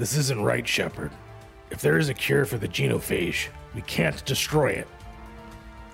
[0.00, 1.10] This isn't right, Shepard.
[1.70, 4.88] If there is a cure for the genophage, we can't destroy it.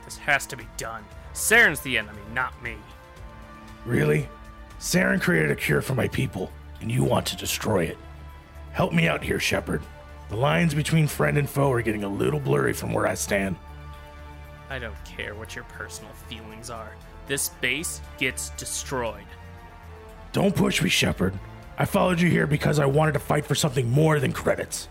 [0.04, 1.04] This has to be done.
[1.34, 2.77] Saren's the enemy, not me.
[3.84, 4.29] Really?
[4.79, 7.98] Saren created a cure for my people, and you want to destroy it.
[8.70, 9.82] Help me out here, Shepard.
[10.29, 13.57] The lines between friend and foe are getting a little blurry from where I stand.
[14.70, 16.93] I don't care what your personal feelings are.
[17.27, 19.27] This base gets destroyed.
[20.30, 21.37] Don't push me, Shepard.
[21.79, 24.89] I followed you here because I wanted to fight for something more than credits.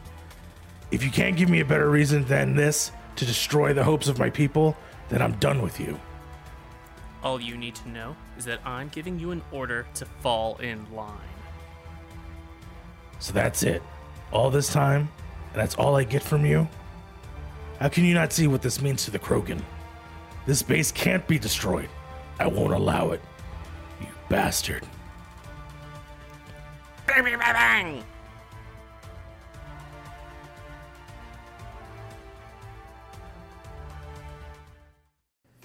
[0.92, 4.20] If you can't give me a better reason than this to destroy the hopes of
[4.20, 4.78] my people,
[5.10, 6.00] then I'm done with you.
[7.24, 10.86] All you need to know is that I'm giving you an order to fall in
[10.94, 11.18] line.
[13.20, 13.82] So that's it.
[14.32, 15.10] All this time,
[15.54, 16.68] and that's all I get from you?
[17.80, 19.62] How can you not see what this means to the Krogan?
[20.46, 21.90] This base can't be destroyed.
[22.40, 23.22] I won't allow it.
[24.00, 24.86] You bastard.
[27.16, 28.04] Bang, bang!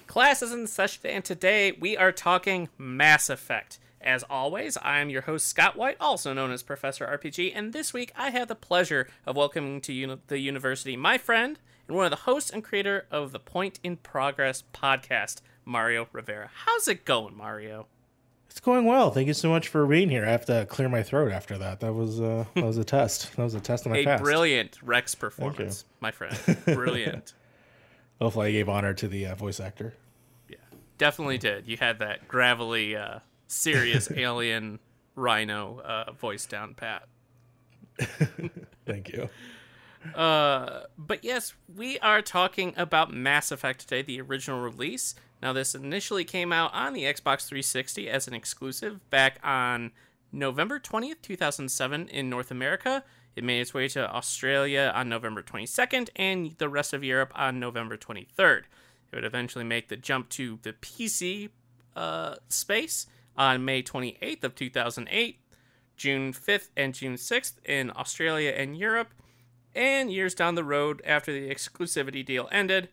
[0.07, 3.79] Class is in session, and today we are talking Mass Effect.
[3.99, 7.93] As always, I am your host, Scott White, also known as Professor RPG, and this
[7.93, 12.05] week I have the pleasure of welcoming to uni- the university my friend and one
[12.05, 16.49] of the hosts and creator of the Point in Progress podcast, Mario Rivera.
[16.65, 17.87] How's it going, Mario?
[18.51, 19.11] It's going well.
[19.11, 20.25] Thank you so much for being here.
[20.25, 21.79] I have to clear my throat after that.
[21.79, 23.33] That was uh, that was a test.
[23.37, 24.23] That was a test of my A fast.
[24.23, 26.37] brilliant Wrex performance, my friend.
[26.65, 27.33] Brilliant.
[28.19, 29.93] Hopefully, I gave honor to the uh, voice actor.
[30.49, 30.57] Yeah,
[30.97, 31.65] definitely did.
[31.65, 34.79] You had that gravelly, uh, serious alien
[35.15, 37.03] rhino uh, voice down pat.
[38.85, 39.29] Thank you.
[40.13, 45.15] Uh, but yes, we are talking about Mass Effect today, the original release.
[45.41, 49.91] Now, this initially came out on the Xbox 360 as an exclusive back on
[50.31, 53.03] November 20th, 2007, in North America.
[53.35, 57.59] It made its way to Australia on November 22nd and the rest of Europe on
[57.59, 58.63] November 23rd.
[59.11, 61.49] It would eventually make the jump to the PC
[61.95, 65.39] uh, space on May 28th of 2008,
[65.97, 69.13] June 5th and June 6th in Australia and Europe,
[69.73, 72.89] and years down the road after the exclusivity deal ended,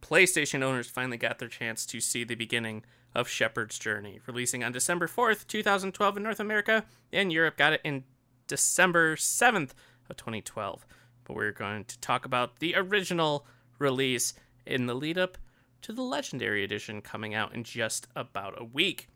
[0.00, 2.84] PlayStation owners finally got their chance to see the beginning
[3.14, 7.80] of Shepard's journey, releasing on December 4th, 2012 in North America, and Europe got it
[7.84, 8.04] in
[8.46, 9.70] December 7th
[10.08, 10.86] of 2012.
[11.24, 13.46] But we're going to talk about the original
[13.78, 14.34] release
[14.66, 15.38] in the lead up
[15.82, 19.08] to the Legendary Edition coming out in just about a week.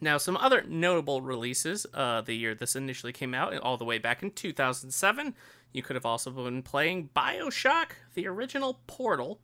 [0.00, 3.98] Now, some other notable releases uh, the year this initially came out, all the way
[3.98, 5.34] back in 2007.
[5.72, 9.40] You could have also been playing Bioshock, the original Portal,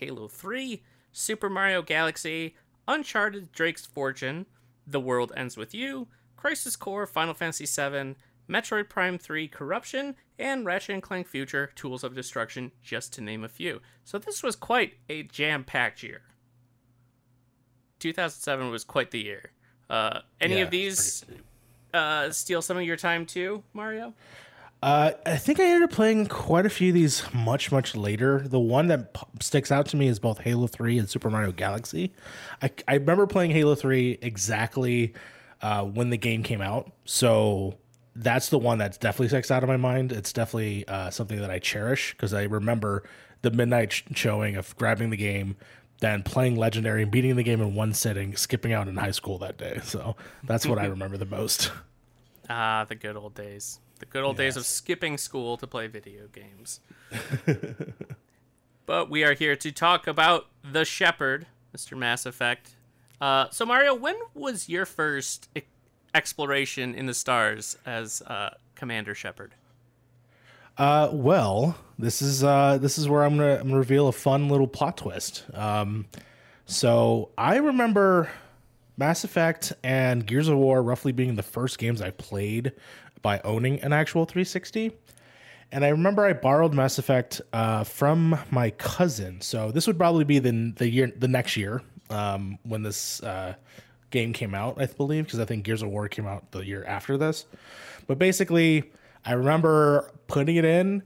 [0.00, 2.56] Halo 3, Super Mario Galaxy,
[2.88, 4.46] Uncharted Drake's Fortune,
[4.86, 8.16] The World Ends With You, Crisis Core, Final Fantasy VII,
[8.48, 13.44] Metroid Prime 3 Corruption, and Ratchet and Clank Future Tools of Destruction, just to name
[13.44, 13.80] a few.
[14.04, 16.22] So this was quite a jam packed year.
[18.00, 19.50] 2007 was quite the year.
[19.88, 21.24] Uh, any Yeah, of these
[21.92, 24.14] uh, steal some of your time too, Mario?
[24.82, 28.40] Uh, I think I ended up playing quite a few of these much, much later.
[28.46, 31.52] The one that p- sticks out to me is both Halo 3 and Super Mario
[31.52, 32.12] Galaxy.
[32.62, 35.12] I, I remember playing Halo 3 exactly
[35.60, 36.92] uh, when the game came out.
[37.04, 37.76] So
[38.16, 40.12] that's the one that's definitely sticks out of my mind.
[40.12, 43.02] It's definitely uh, something that I cherish because I remember
[43.42, 45.56] the midnight sh- showing of grabbing the game,
[46.00, 49.36] then playing Legendary and beating the game in one sitting, skipping out in high school
[49.38, 49.78] that day.
[49.84, 51.70] So that's what I remember the most.
[52.48, 53.78] Ah, the good old days.
[54.00, 56.80] The good old days of skipping school to play video games.
[58.86, 61.46] but we are here to talk about The Shepard,
[61.76, 61.96] Mr.
[61.98, 62.70] Mass Effect.
[63.20, 65.60] Uh, so, Mario, when was your first e-
[66.14, 69.54] exploration in the stars as uh, Commander Shepard?
[70.78, 74.48] Uh, well, this is uh, this is where I'm gonna I'm gonna reveal a fun
[74.48, 75.44] little plot twist.
[75.52, 76.06] Um,
[76.64, 78.30] so I remember
[78.96, 82.72] Mass Effect and Gears of War roughly being the first games I played
[83.22, 84.92] by owning an actual 360.
[85.72, 89.40] And I remember I borrowed Mass Effect uh, from my cousin.
[89.40, 93.54] So this would probably be the the year the next year um, when this uh,
[94.10, 96.84] game came out, I believe, because I think Gears of War came out the year
[96.84, 97.46] after this.
[98.08, 98.90] But basically,
[99.24, 101.02] I remember putting it in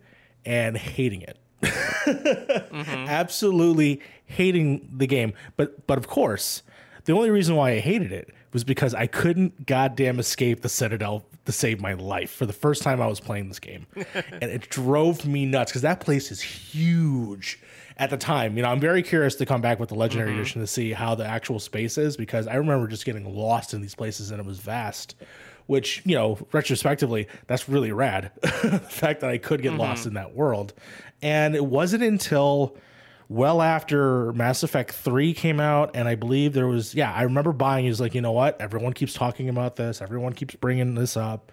[0.47, 1.39] and hating it.
[3.09, 5.35] Absolutely hating the game.
[5.57, 6.63] But but of course,
[7.05, 11.25] the only reason why I hated it was because I couldn't goddamn escape the Citadel
[11.47, 13.87] to save my life for the first time I was playing this game.
[14.15, 17.61] and it drove me nuts because that place is huge.
[17.97, 18.57] at the time.
[18.57, 20.41] You know, I'm very curious to come back with the legendary mm-hmm.
[20.41, 23.81] edition to see how the actual space is because I remember just getting lost in
[23.81, 25.15] these places and it was vast.
[25.67, 28.33] Which you know, retrospectively, that's really rad.
[28.43, 29.81] the fact that I could get mm-hmm.
[29.81, 30.75] lost in that world,
[31.23, 32.77] and it wasn't until
[33.29, 37.53] well after Mass Effect 3 came out, and I believe there was, yeah, I remember
[37.53, 37.87] buying.
[37.87, 38.61] He's like, you know what?
[38.61, 40.03] Everyone keeps talking about this.
[40.03, 41.53] Everyone keeps bringing this up.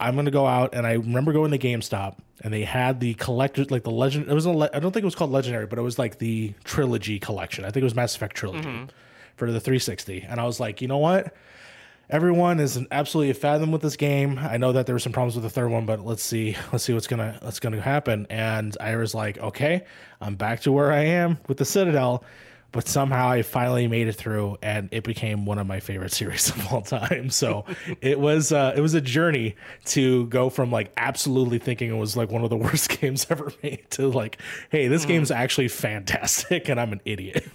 [0.00, 3.66] I'm gonna go out, and I remember going to GameStop, and they had the collector,
[3.66, 4.28] like the legend.
[4.28, 6.18] It was a, le- I don't think it was called Legendary, but it was like
[6.18, 7.66] the trilogy collection.
[7.66, 8.84] I think it was Mass Effect trilogy mm-hmm.
[9.36, 11.34] for the 360, and I was like, you know what?
[12.10, 14.38] Everyone is absolutely fathom with this game.
[14.38, 16.84] I know that there were some problems with the third one, but let's see, let's
[16.84, 18.26] see what's gonna what's gonna happen.
[18.28, 19.84] And I was like, okay,
[20.20, 22.24] I'm back to where I am with the Citadel,
[22.72, 26.50] but somehow I finally made it through, and it became one of my favorite series
[26.50, 27.30] of all time.
[27.30, 27.64] So
[28.00, 29.56] it was uh, it was a journey
[29.86, 33.52] to go from like absolutely thinking it was like one of the worst games ever
[33.62, 34.38] made to like,
[34.70, 35.08] hey, this mm.
[35.08, 37.48] game's actually fantastic, and I'm an idiot.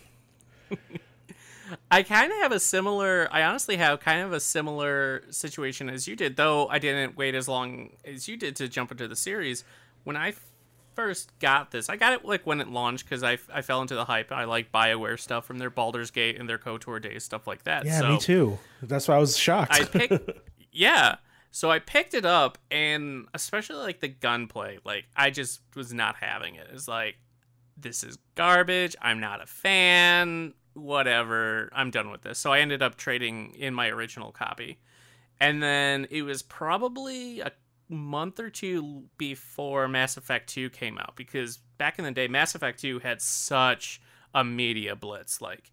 [1.92, 3.28] I kind of have a similar.
[3.32, 7.36] I honestly have kind of a similar situation as you did, though I didn't wait
[7.36, 9.64] as long as you did to jump into the series.
[10.04, 10.34] When I
[10.96, 13.96] first got this, I got it like when it launched because I, I fell into
[13.96, 14.32] the hype.
[14.32, 17.86] I like Bioware stuff from their Baldur's Gate and their KOTOR days, stuff like that.
[17.86, 18.60] Yeah, so me too.
[18.82, 19.72] That's why I was shocked.
[19.74, 20.32] I picked,
[20.72, 21.18] yeah.
[21.52, 26.16] So I picked it up, and especially like the gunplay, like I just was not
[26.18, 26.68] having it.
[26.74, 27.16] It's like
[27.78, 28.96] this is garbage.
[29.02, 32.38] I'm not a fan whatever, I'm done with this.
[32.38, 34.80] So I ended up trading in my original copy.
[35.40, 37.52] And then it was probably a
[37.90, 42.56] month or two before Mass Effect 2 came out because back in the day Mass
[42.56, 44.02] Effect 2 had such
[44.34, 45.72] a media blitz like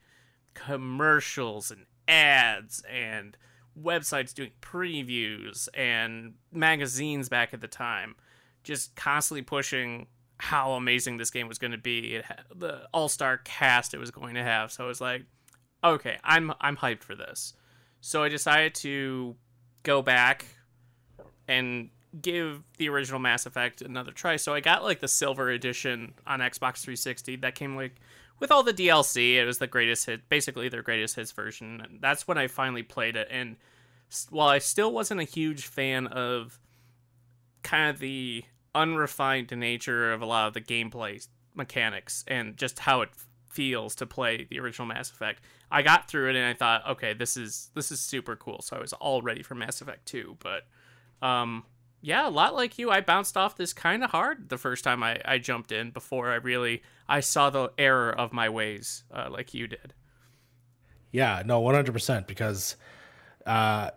[0.54, 3.37] commercials and ads and
[3.81, 8.14] websites doing previews and magazines back at the time
[8.62, 10.06] just constantly pushing
[10.38, 12.17] how amazing this game was going to be.
[12.17, 14.73] It had the all-star cast it was going to have.
[14.73, 15.25] So I was like,
[15.84, 17.55] okay, I'm I'm hyped for this.
[18.00, 19.37] So I decided to
[19.82, 20.46] go back
[21.46, 21.90] and
[22.20, 24.37] give the original Mass Effect another try.
[24.37, 27.96] So I got like the silver edition on Xbox 360 that came like
[28.38, 29.37] with all the DLC.
[29.37, 31.81] It was the greatest hit, basically their greatest hits version.
[31.81, 33.28] And that's when I finally played it.
[33.31, 33.56] And
[34.31, 36.58] while I still wasn't a huge fan of
[37.62, 38.44] kind of the
[38.75, 43.11] unrefined nature of a lot of the gameplay mechanics and just how it
[43.51, 45.43] feels to play the original Mass Effect.
[45.71, 48.63] I got through it and I thought, okay, this is this is super cool.
[48.63, 50.67] So I was all ready for Mass Effect 2, but
[51.27, 51.65] um
[52.05, 55.05] yeah, a lot like you, I bounced off this kind of hard the first time
[55.05, 59.29] I, I jumped in before I really I saw the error of my ways uh,
[59.31, 59.95] like you did.
[61.13, 62.77] Yeah, no, 100% because
[63.47, 63.91] uh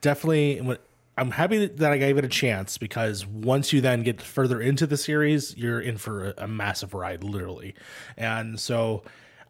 [0.00, 0.78] definitely
[1.18, 4.86] I'm happy that I gave it a chance because once you then get further into
[4.86, 7.74] the series, you're in for a, a massive ride, literally.
[8.18, 9.02] And so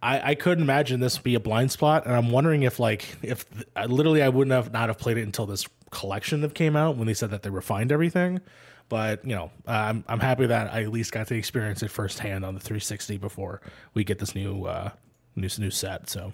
[0.02, 3.16] I, I couldn't imagine this would be a blind spot, and I'm wondering if like
[3.22, 6.76] if uh, literally I wouldn't have not have played it until this collection that came
[6.76, 8.40] out when they said that they refined everything.
[8.88, 12.44] But you know, I'm I'm happy that I at least got to experience it firsthand
[12.44, 13.60] on the 360 before
[13.94, 14.90] we get this new uh,
[15.34, 16.08] new new set.
[16.08, 16.32] So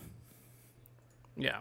[1.37, 1.61] yeah.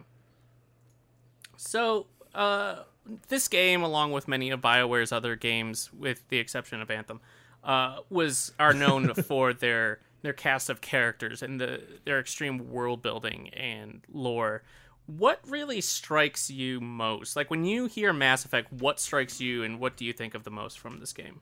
[1.56, 2.84] So uh
[3.28, 7.20] this game, along with many of Bioware's other games, with the exception of Anthem,
[7.64, 13.02] uh, was are known for their their cast of characters and the their extreme world
[13.02, 14.64] building and lore.
[15.08, 17.36] What really strikes you most?
[17.36, 20.44] Like when you hear Mass Effect, what strikes you, and what do you think of
[20.44, 21.42] the most from this game?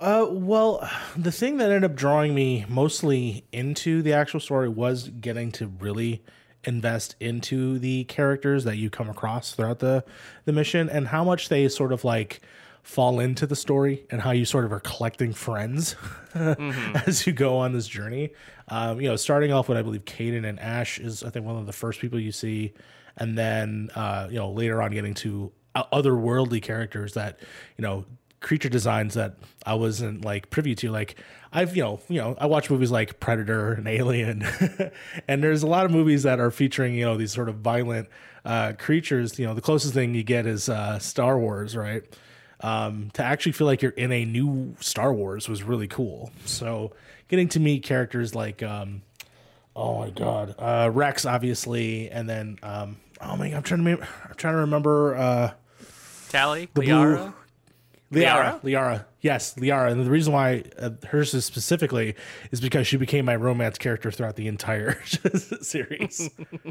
[0.00, 5.08] Uh, well, the thing that ended up drawing me mostly into the actual story was
[5.08, 6.22] getting to really
[6.64, 10.04] invest into the characters that you come across throughout the
[10.44, 12.40] the mission and how much they sort of like
[12.82, 15.94] fall into the story and how you sort of are collecting friends
[16.34, 16.96] mm-hmm.
[17.06, 18.30] as you go on this journey.
[18.68, 21.56] Um, you know, starting off with I believe Kaidan and Ash is I think one
[21.56, 22.72] of the first people you see,
[23.16, 27.38] and then uh, you know later on getting to otherworldly characters that
[27.76, 28.04] you know
[28.40, 29.34] creature designs that
[29.66, 30.90] I wasn't like privy to.
[30.90, 31.16] Like
[31.52, 34.46] I've you know you know I watch movies like Predator and Alien,
[35.28, 38.08] and there's a lot of movies that are featuring you know these sort of violent
[38.44, 39.38] uh, creatures.
[39.38, 42.02] You know the closest thing you get is uh, Star Wars, right?
[42.60, 46.30] Um, to actually feel like you're in a new Star Wars was really cool.
[46.44, 46.92] So
[47.28, 49.02] getting to meet characters like um,
[49.76, 54.02] oh my god uh, Wrex obviously, and then um, oh my god I'm trying to
[54.02, 55.52] I'm trying to remember uh,
[56.28, 57.32] Tali Liara.
[58.12, 62.14] Liara, Liara, yes, Liara, and the reason why uh, hers is specifically
[62.50, 65.02] is because she became my romance character throughout the entire
[65.60, 66.30] series.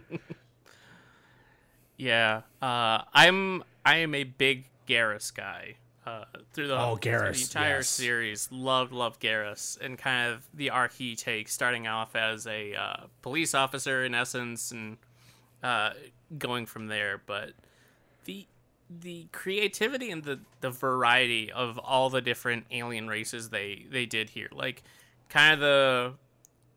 [1.98, 5.76] yeah, uh, I'm I am a big Garrus guy.
[6.06, 6.24] uh,
[6.54, 7.90] through the, Oh, Garrus, the entire yes.
[7.90, 8.50] series.
[8.52, 12.98] Loved, loved Garrus, and kind of the arc he takes, starting off as a uh,
[13.22, 14.98] police officer in essence, and
[15.64, 15.92] uh,
[16.38, 17.22] going from there.
[17.26, 17.52] But
[18.26, 18.46] the
[18.90, 24.30] the creativity and the the variety of all the different alien races they they did
[24.30, 24.84] here, like
[25.30, 26.14] kind of the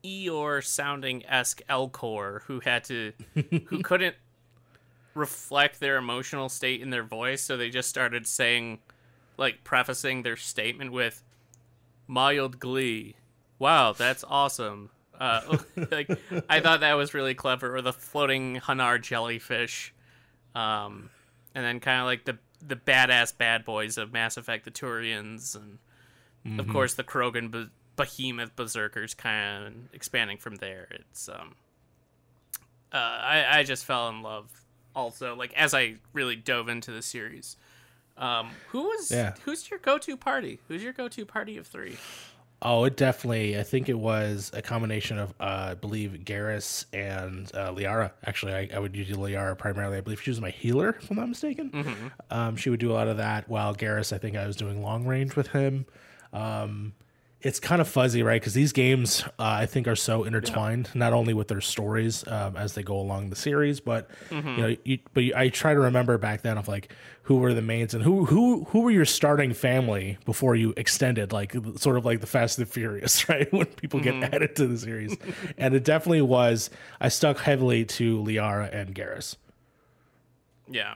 [0.05, 3.13] Eeyore sounding esque Elcor who had to
[3.67, 4.17] who couldn't
[5.15, 8.81] reflect their emotional state in their voice, so they just started saying
[9.37, 11.23] like prefacing their statement with
[12.07, 13.17] mild glee.
[13.59, 14.91] Wow, that's awesome.
[15.19, 15.59] Uh,
[15.91, 16.11] like
[16.49, 17.77] I thought that was really clever.
[17.77, 19.93] Or the floating Hanar jellyfish,
[20.55, 21.11] um,
[21.55, 25.57] and then kind of like the the badass bad boys of Mass Effect, the Turians,
[25.57, 30.89] and of course the Krogan be- behemoth berserkers, kind of expanding from there.
[30.91, 31.55] It's um,
[32.93, 34.51] uh, I I just fell in love.
[34.95, 37.57] Also, like as I really dove into the series.
[38.17, 39.35] Um, who was Yeah.
[39.45, 40.59] who's your go-to party?
[40.69, 41.97] Who's your go-to party of three?
[42.63, 43.59] Oh, it definitely.
[43.59, 48.13] I think it was a combination of, uh, I believe, Garrus and uh, Liara.
[48.27, 49.97] Actually, I, I would use Liara primarily.
[49.97, 51.71] I believe she was my healer, if I'm not mistaken.
[52.31, 54.83] Um, she would do a lot of that, while Garrus, I think I was doing
[54.83, 55.87] long range with him.
[56.35, 56.93] Um,
[57.43, 58.41] it's kind of fuzzy, right?
[58.41, 62.57] Because these games, uh, I think, are so intertwined, not only with their stories um,
[62.57, 65.81] as they go along the series, but you know, you, but you, I try to
[65.81, 66.93] remember back then of like
[67.23, 71.33] who were the mains and who who who were your starting family before you extended,
[71.33, 73.51] like sort of like the Fast and the Furious, right?
[73.53, 75.17] When people get added to the series,
[75.57, 76.69] and it definitely was.
[77.01, 79.37] I stuck heavily to Liara and Garrus.
[80.69, 80.95] Yeah,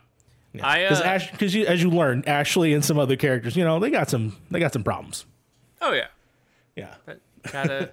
[0.62, 3.78] I Because uh, because you, as you learn, Ashley and some other characters, you know,
[3.80, 5.24] they got some they got some problems.
[5.80, 6.08] oh yeah,
[6.76, 7.92] Yeah, but gotta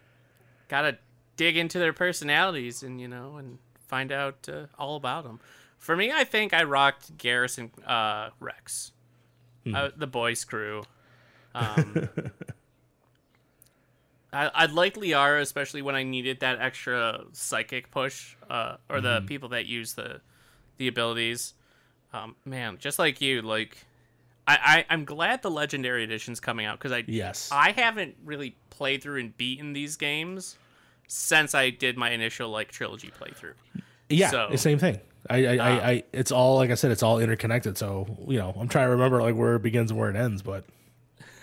[0.68, 0.98] gotta
[1.36, 5.40] dig into their personalities and you know and find out uh, all about them.
[5.78, 8.92] For me, I think I rocked Garrison uh, Wrex,
[9.72, 10.82] uh, the boys crew.
[11.54, 12.08] Um,
[14.32, 19.22] I, I like Liara, especially when I needed that extra psychic push, uh, or the
[19.26, 20.20] people that use the
[20.76, 21.54] the abilities.
[22.12, 23.86] Um, man, just like you, like
[24.48, 27.50] I, I I'm glad the legendary edition's coming out because I Yes.
[27.52, 30.56] I haven't really played through and beaten these games
[31.06, 33.54] since I did my initial like trilogy playthrough.
[34.08, 35.00] Yeah, So- the same thing.
[35.30, 35.86] I, I, I, ah.
[35.86, 37.76] I, it's all like I said, it's all interconnected.
[37.76, 40.40] So you know, I'm trying to remember like where it begins and where it ends.
[40.42, 40.64] But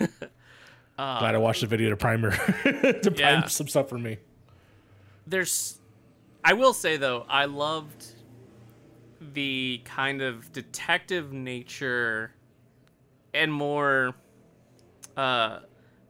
[0.98, 1.18] ah.
[1.20, 2.30] glad I watched the video to primer
[2.64, 4.18] to prime some stuff for me.
[5.26, 5.78] there's
[6.44, 8.06] I will say though, I loved
[9.20, 12.32] the kind of detective nature
[13.36, 14.14] and more
[15.16, 15.60] uh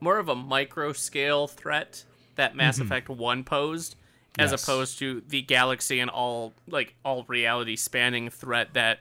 [0.01, 2.05] more of a micro scale threat
[2.37, 3.97] that Mass Effect 1 posed
[4.39, 4.63] as Yes.
[4.63, 9.01] opposed to the galaxy and all like all reality spanning threat that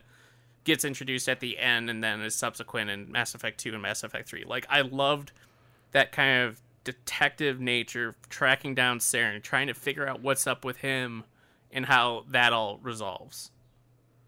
[0.63, 4.03] gets introduced at the end and then is subsequent in Mass Effect 2 and Mass
[4.03, 4.45] Effect 3.
[4.45, 5.31] Like I loved
[5.91, 10.77] that kind of detective nature tracking down Saren, trying to figure out what's up with
[10.77, 11.23] him
[11.71, 13.51] and how that all resolves.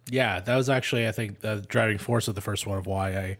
[0.09, 3.15] Yeah, that was actually I think the driving force of the first one of why
[3.17, 3.37] I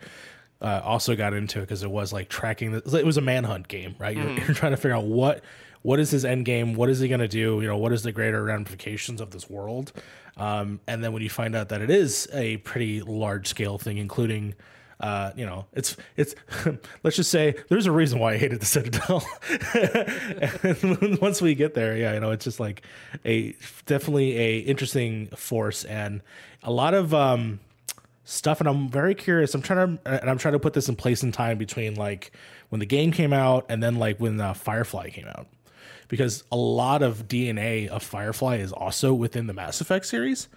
[0.62, 2.72] uh, also got into it because it was like tracking.
[2.72, 4.16] The, it was a manhunt game, right?
[4.16, 5.44] You're, you're trying to figure out what
[5.82, 7.62] what is his end game, what is he going to do?
[7.62, 9.94] You know, what is the greater ramifications of this world?
[10.36, 13.98] Um, and then when you find out that it is a pretty large scale thing,
[13.98, 14.56] including.
[15.00, 16.34] Uh, you know, it's it's.
[17.04, 19.24] let's just say there's a reason why I hated the Citadel.
[21.04, 22.82] and once we get there, yeah, you know, it's just like
[23.24, 26.24] a definitely a interesting force and
[26.64, 27.60] a lot of um,
[28.28, 28.60] stuff.
[28.60, 29.56] And I'm very curious.
[29.56, 32.32] I'm trying to and I'm trying to put this in place in time between like
[32.70, 35.48] when the game came out and then like when uh, Firefly came out,
[36.08, 40.48] because a lot of DNA of Firefly is also within the Mass Effect series.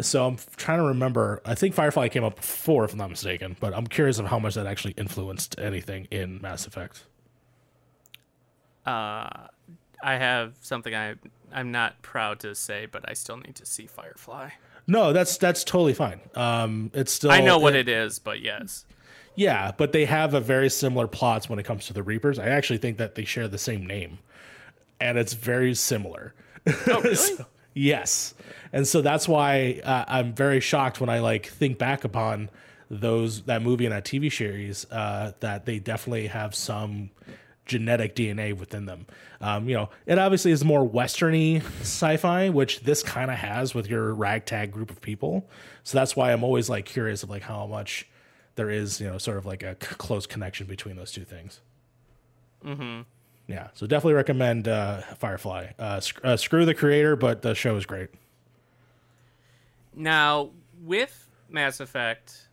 [0.00, 1.42] So I'm trying to remember.
[1.44, 4.38] I think Firefly came up before, if I'm not mistaken, but I'm curious of how
[4.38, 7.04] much that actually influenced anything in Mass Effect.
[8.84, 9.48] Uh,
[10.02, 11.14] I have something I
[11.52, 14.50] I'm not proud to say, but I still need to see Firefly.
[14.86, 16.20] No, that's that's totally fine.
[16.34, 18.84] Um, it's still I know what it is, but yes.
[19.34, 22.38] Yeah, but they have a very similar plots when it comes to the Reapers.
[22.38, 24.18] I actually think that they share the same name,
[25.00, 26.34] and it's very similar.
[26.86, 27.16] Oh, really?
[27.78, 28.32] Yes,
[28.72, 32.48] and so that's why uh, I'm very shocked when I like think back upon
[32.90, 37.10] those that movie and that TV series uh, that they definitely have some
[37.66, 39.06] genetic DNA within them.
[39.40, 43.88] Um, you know, it obviously is more westerny sci-fi, which this kind of has with
[43.88, 45.48] your ragtag group of people.
[45.82, 48.08] So that's why I'm always like curious of like how much
[48.54, 51.60] there is, you know, sort of like a c- close connection between those two things.
[52.64, 53.02] Mm-hmm.
[53.48, 55.68] Yeah, so definitely recommend uh, Firefly.
[55.78, 58.08] Uh, sc- uh, screw the creator, but the show is great.
[59.94, 60.50] Now
[60.82, 62.45] with Mass Effect,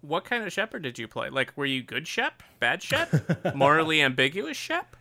[0.00, 1.30] what kind of Shepard did you play?
[1.30, 3.10] Like, were you good Shep, bad Shep,
[3.54, 4.96] morally ambiguous Shep?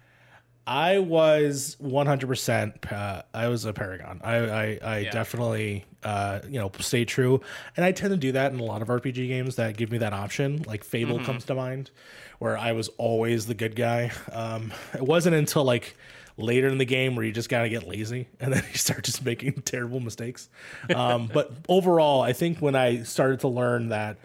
[0.66, 2.90] I was 100%.
[2.92, 4.22] Uh, I was a Paragon.
[4.24, 5.12] I, I, I Yeah.
[5.12, 7.42] definitely, uh, you know, stay true.
[7.76, 9.98] And I tend to do that in a lot of RPG games that give me
[9.98, 10.64] that option.
[10.66, 11.92] Like Fable comes to mind,
[12.40, 14.12] where I was always the good guy.
[14.32, 15.98] Um, it wasn't until like
[16.38, 19.04] later in the game where you just got to get lazy and then you start
[19.04, 20.48] just making terrible mistakes.
[20.96, 24.16] Um, but overall, I think when I started to learn that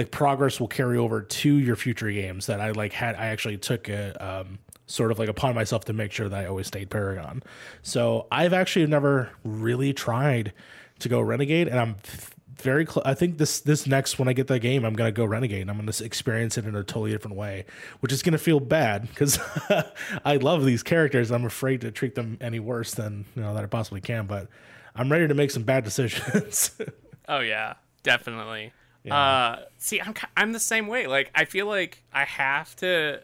[0.00, 3.58] the progress will carry over to your future games that I like had I actually
[3.58, 6.88] took a um, sort of like upon myself to make sure that I always stayed
[6.88, 7.42] Paragon.
[7.82, 10.54] So I've actually never really tried
[11.00, 11.96] to go Renegade, and I'm
[12.56, 13.04] very close.
[13.04, 15.60] I think this this next when I get that game, I'm gonna go Renegade.
[15.60, 17.66] and I'm gonna experience it in a totally different way,
[18.00, 19.38] which is gonna feel bad because
[20.24, 21.30] I love these characters.
[21.30, 24.48] I'm afraid to treat them any worse than you know that I possibly can, but
[24.96, 26.70] I'm ready to make some bad decisions.
[27.28, 28.72] Oh yeah, definitely.
[29.08, 31.06] Uh, see, I'm I'm the same way.
[31.06, 33.20] Like, I feel like I have to,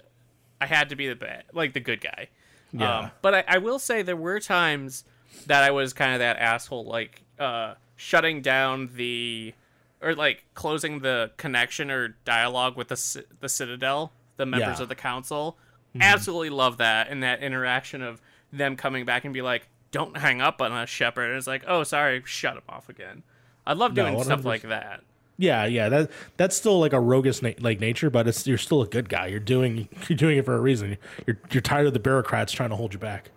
[0.60, 2.28] I had to be the bad, like the good guy.
[2.72, 2.98] Yeah.
[2.98, 5.04] Um, but I, I will say there were times
[5.46, 9.52] that I was kind of that asshole, like uh, shutting down the,
[10.00, 14.72] or like closing the connection or dialogue with the the Citadel, the members Yeah.
[14.74, 14.82] Mm-hmm.
[14.82, 15.58] of the council.
[15.98, 18.20] Absolutely love that and that interaction of
[18.52, 21.64] them coming back and be like, "Don't hang up on us, Shepard." And it's like,
[21.66, 23.22] "Oh, sorry, shut him off again."
[23.66, 25.02] I love No, doing stuff like that.
[25.38, 28.80] Yeah, yeah, that that's still like a roguish na- like nature, but it's you're still
[28.82, 29.26] a good guy.
[29.26, 30.96] You're doing you're doing it for a reason.
[31.26, 33.30] You're you're tired of the bureaucrats trying to hold you back.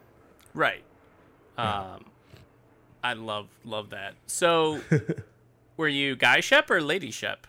[0.54, 0.84] Right.
[1.58, 2.06] Um,
[3.04, 4.14] I love love that.
[4.28, 4.80] So,
[5.78, 7.48] were you guy Shep or lady Shep?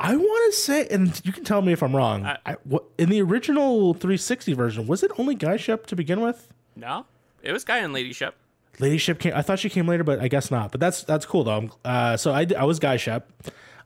[0.00, 2.24] I want to say, and you can tell me if I'm wrong.
[2.26, 6.20] I- I, what, in the original 360 version, was it only Guy Shep to begin
[6.20, 6.48] with?
[6.74, 7.06] No,
[7.42, 8.34] it was guy and lady Shep.
[8.78, 9.32] Lady Shep came.
[9.34, 10.70] I thought she came later, but I guess not.
[10.72, 11.70] But that's that's cool though.
[11.84, 13.30] Uh, so I was Guy Shep.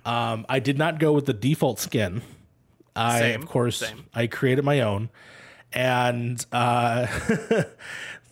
[0.04, 2.22] Um, I did not go with the default skin.
[2.94, 4.06] I Same, of course same.
[4.14, 5.10] I created my own,
[5.72, 7.06] and uh,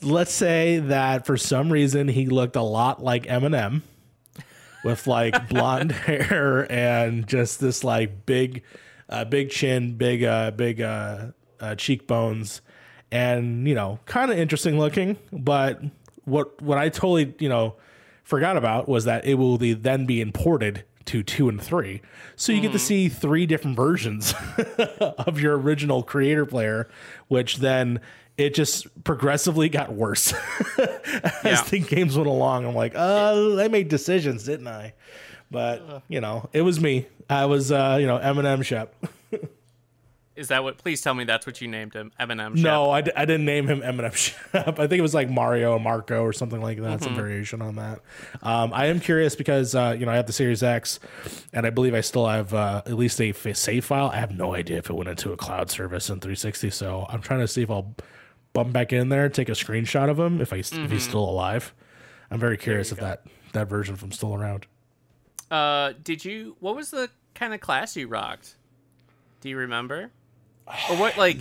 [0.02, 3.82] let's say that for some reason he looked a lot like Eminem,
[4.84, 8.62] with like blonde hair and just this like big,
[9.08, 11.26] uh, big chin, big uh, big uh,
[11.60, 12.62] uh, cheekbones,
[13.10, 15.18] and you know kind of interesting looking.
[15.32, 15.82] But
[16.24, 17.76] what what I totally you know
[18.22, 22.00] forgot about was that it will be, then be imported to two and three.
[22.36, 24.32] So you get to see three different versions
[24.98, 26.88] of your original creator player,
[27.28, 28.00] which then
[28.38, 30.32] it just progressively got worse
[30.78, 31.62] as Yeah.
[31.70, 32.64] the games went along.
[32.64, 34.94] I'm like, oh, I made decisions, didn't I?
[35.50, 37.06] But you know, it was me.
[37.28, 38.94] I was, uh, you know, Eminem Shep.
[40.36, 40.78] Is that what?
[40.78, 42.56] Please tell me that's what you named him, Eminem.
[42.56, 42.64] Shep.
[42.64, 44.12] No, I, d- I didn't name him Eminem
[44.52, 44.78] Shep.
[44.80, 47.02] I think it was like Mario or Marco or something like that.
[47.02, 48.00] Some variation on that.
[48.42, 50.98] Um, I am curious because uh, you know I have the Series X,
[51.52, 54.08] and I believe I still have uh, at least a save file.
[54.08, 56.70] I have no idea if it went into a cloud service in 360.
[56.70, 57.94] So I'm trying to see if I'll
[58.54, 61.72] bump back in there, take a screenshot of him if I if he's still alive.
[62.30, 64.66] I'm very curious if that that version from still around.
[65.50, 66.56] Uh, did you?
[66.58, 68.56] What was the kind of class you rocked?
[69.40, 70.10] Do you remember?
[70.66, 71.16] Or what?
[71.16, 71.38] Like,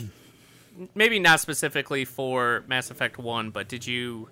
[0.95, 4.29] maybe not specifically for Mass Effect One, but did you?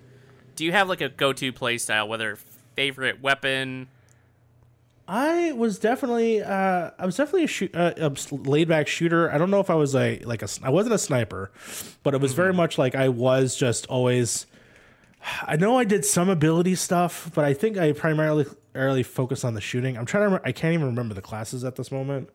[0.56, 2.08] Do you have like a go-to play style?
[2.08, 2.36] Whether
[2.74, 3.88] favorite weapon?
[5.08, 9.30] I was definitely uh, I was definitely a, shoot, uh, a laid back shooter.
[9.32, 11.50] I don't know if I was a like a I wasn't a sniper,
[12.02, 14.46] but it was very much like I was just always.
[15.46, 19.54] I know I did some ability stuff, but I think I primarily primarily focused on
[19.54, 19.96] the shooting.
[19.96, 20.26] I'm trying to.
[20.26, 22.30] Remember, I can't even remember the classes at this moment.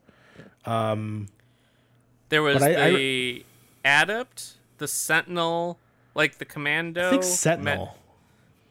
[2.29, 3.45] There was I- I- the
[3.85, 5.79] Adept, the Sentinel,
[6.15, 7.07] like the Commando.
[7.07, 7.97] I think Sentinel.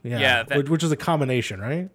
[0.03, 1.89] yeah, Yeah, that- which, is a combination, right?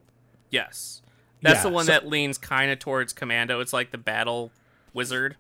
[0.50, 1.02] Yes,
[1.42, 3.60] that's Yeah, the one so- that leans kind of towards Commando.
[3.60, 4.52] It's like the battle
[4.94, 5.38] wizard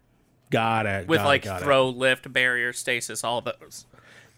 [0.51, 1.07] Got it.
[1.07, 1.59] with got it, like it.
[1.61, 3.85] throw, lift, barrier, stasis, all those.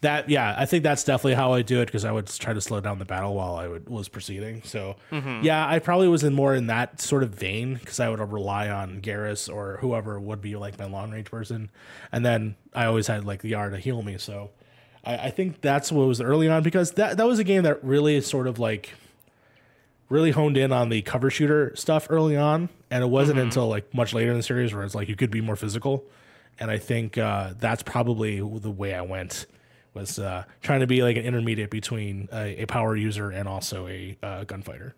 [0.03, 2.61] That yeah i think that's definitely how i do it because i would try to
[2.61, 4.61] slow down the battle while i would, was proceeding.
[4.63, 8.19] So yeah i probably was in more in that sort of vein because i would
[8.19, 11.69] rely on Garrus or whoever would be like my long range person.
[12.11, 14.17] And then i always had like the yard to heal me.
[14.17, 14.51] So
[15.03, 17.83] I, I think that's what was early on because that that was a game that
[17.83, 18.93] really sort of like
[20.09, 22.69] really honed in on the cover shooter stuff early on.
[22.91, 25.31] And it wasn't until like much later in the series where it's like you could
[25.31, 26.03] be more physical.
[26.59, 29.47] And i think uh, that's probably the way i went
[29.93, 33.87] was uh, trying to be like an intermediate between a, a power user and also
[33.87, 34.95] a uh, gunfighter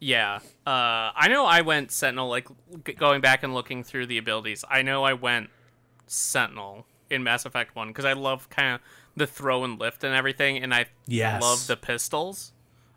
[0.00, 2.28] Yeah, uh, I know I went Sentinel.
[2.28, 2.48] Like
[2.84, 5.50] g- going back and looking through the abilities, I know I went
[6.06, 8.80] Sentinel in Mass Effect One because I love kind of
[9.16, 11.42] the throw and lift and everything, and I Yes.
[11.42, 12.52] love the pistols.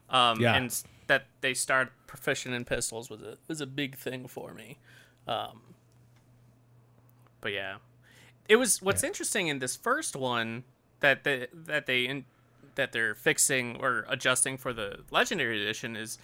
[0.09, 0.55] Um, Yeah.
[0.55, 4.77] and that they start proficient in pistols was a was a big thing for me.
[5.27, 5.61] Um,
[7.41, 7.77] but yeah,
[8.47, 8.81] it was.
[8.81, 10.63] What's interesting in this first one
[11.01, 12.25] that they, that they in,
[12.75, 16.17] that they're fixing or adjusting for the legendary edition is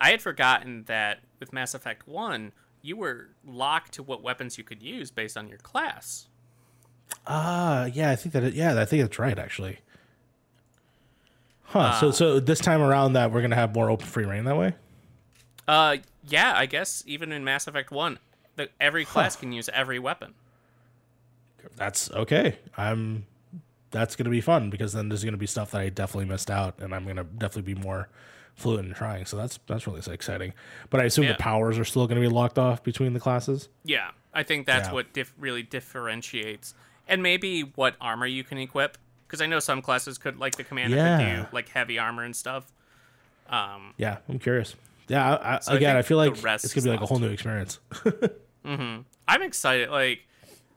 [0.00, 4.64] I had forgotten that with Mass Effect 1, you were locked to what weapons you
[4.64, 6.26] could use based on your class.
[7.26, 8.44] Ah, yeah, I think that.
[8.44, 9.38] It, yeah, I think that's right.
[9.38, 9.80] Actually.
[11.64, 12.00] Huh.
[12.00, 14.74] so, so this time around, that we're gonna have more open free reign that way.
[15.68, 18.18] Uh, yeah, I guess even in Mass Effect 1,
[18.56, 20.34] the, every class can use every weapon.
[21.76, 22.58] That's okay.
[22.76, 23.26] I'm.
[23.90, 26.78] That's gonna be fun because then there's gonna be stuff that I definitely missed out,
[26.80, 28.08] and I'm gonna definitely be more
[28.54, 29.26] fluent in trying.
[29.26, 30.52] So that's that's really exciting.
[30.90, 31.32] But I assume Yeah.
[31.32, 33.68] the powers are still gonna be locked off between the classes.
[33.84, 34.94] Yeah, I think that's Yeah.
[34.94, 36.74] what dif- really differentiates,
[37.08, 38.96] and maybe what armor you can equip.
[39.26, 41.18] Because I know some classes could, like the commander, Yeah.
[41.36, 42.72] could do like heavy armor and stuff.
[43.48, 44.74] Um, Yeah, I'm curious.
[45.08, 47.18] Yeah, I, I, I again, I think feel like it's gonna be like a whole
[47.18, 47.78] new experience.
[48.64, 49.90] I'm excited.
[49.90, 50.20] Like,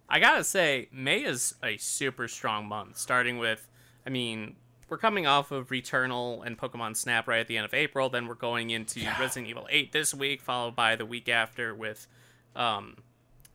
[0.10, 2.98] I gotta say, May is a super strong month.
[2.98, 3.68] Starting with,
[4.06, 4.56] I mean,
[4.90, 8.10] we're coming off of Returnal and Pokemon Snap right at the end of April.
[8.10, 12.08] Then we're going into Resident Evil 8 this week, followed by the week after with,
[12.56, 12.98] um,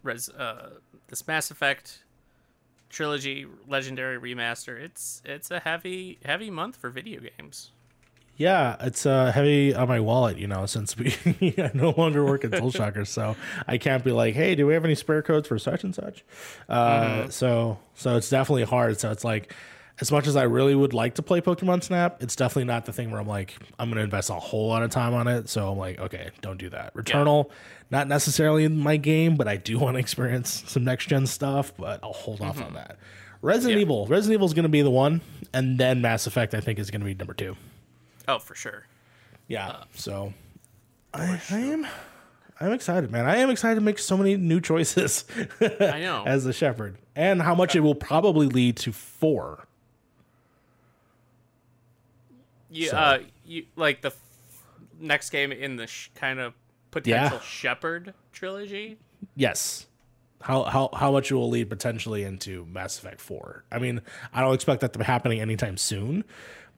[0.02, 2.02] Res, uh, this Mass Effect
[2.88, 4.80] trilogy legendary remaster.
[4.80, 7.72] It's it's a heavy heavy month for video games.
[8.38, 11.12] Yeah, it's uh, heavy on my wallet, you know, since we
[11.58, 13.34] I no longer work at Soul Shocker, so
[13.66, 16.24] I can't be like, hey, do we have any spare codes for such and such?
[16.68, 19.00] Uh, So, so it's definitely hard.
[19.00, 19.52] So it's like,
[20.00, 22.92] as much as I really would like to play Pokemon Snap, it's definitely not the
[22.92, 25.48] thing where I'm like, I'm going to invest a whole lot of time on it.
[25.48, 26.94] So I'm like, okay, don't do that.
[26.94, 27.50] Returnal,
[27.90, 31.72] not necessarily in my game, but I do want to experience some next gen stuff.
[31.76, 32.98] But I'll hold off on that.
[33.42, 33.82] Resident Yeah.
[33.82, 35.20] Evil, Resident Evil is going to be the one,
[35.52, 37.56] and then Mass Effect, I think, is going to be number two.
[38.28, 38.86] Oh, for sure.
[39.48, 39.84] Yeah.
[39.94, 40.34] so
[41.14, 41.86] I, I am
[42.60, 43.24] I'm excited, man.
[43.24, 45.24] I am excited to make so many new choices
[45.60, 46.24] I know.
[46.26, 46.98] as a Shepard.
[47.16, 49.66] And how much it will probably lead to four.
[52.70, 54.62] You, So- uh, you like the f-
[55.00, 56.54] next game in the sh- kind of
[56.90, 57.42] potential Yeah.
[57.44, 58.98] Shepard trilogy.
[59.36, 59.86] Yes.
[60.42, 63.64] How how how much it will lead potentially into Mass Effect 4.
[63.72, 66.22] I mean, I don't expect that to be happening anytime soon,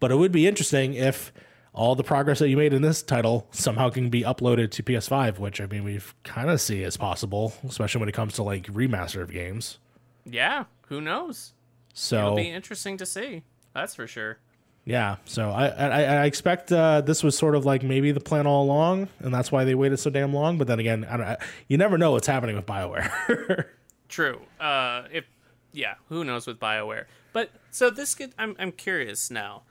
[0.01, 1.33] but it would be interesting if
[1.73, 5.39] all the progress that you made in this title somehow can be uploaded to PS5,
[5.39, 8.67] which I mean we've kind of see as possible, especially when it comes to like
[8.67, 9.79] remaster of games.
[10.25, 11.53] Yeah, who knows?
[11.95, 13.43] So It'll be interesting to see.
[13.75, 14.39] That's for sure.
[14.85, 18.47] Yeah, so I I, I expect uh, this was sort of like maybe the plan
[18.47, 20.59] all along, and that's why they waited so damn long.
[20.59, 21.37] But then again, I don't, I,
[21.69, 23.67] you never know what's happening with Bioware.
[24.09, 24.41] True.
[24.59, 25.27] Uh, if
[25.73, 27.05] yeah, who knows with Bioware?
[27.33, 28.33] But so this could.
[28.39, 29.63] I'm I'm curious now.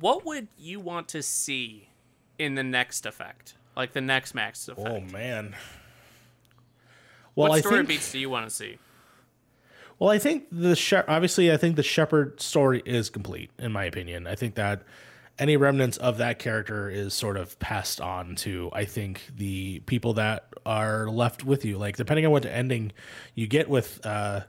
[0.00, 1.88] What would you want to see
[2.38, 4.88] in the next effect, like the next Mass Effect?
[4.88, 5.54] oh man.
[7.34, 8.78] Well, what I story think beats do you want to see?
[9.98, 13.84] well, I think the she- obviously I think the Shepard story is complete in my
[13.84, 14.26] opinion.
[14.26, 14.82] I think that
[15.38, 20.14] any remnants of that character is sort of passed on to I think the people
[20.14, 21.78] that are left with you.
[21.78, 22.92] Like depending on what ending
[23.34, 24.40] you get with uh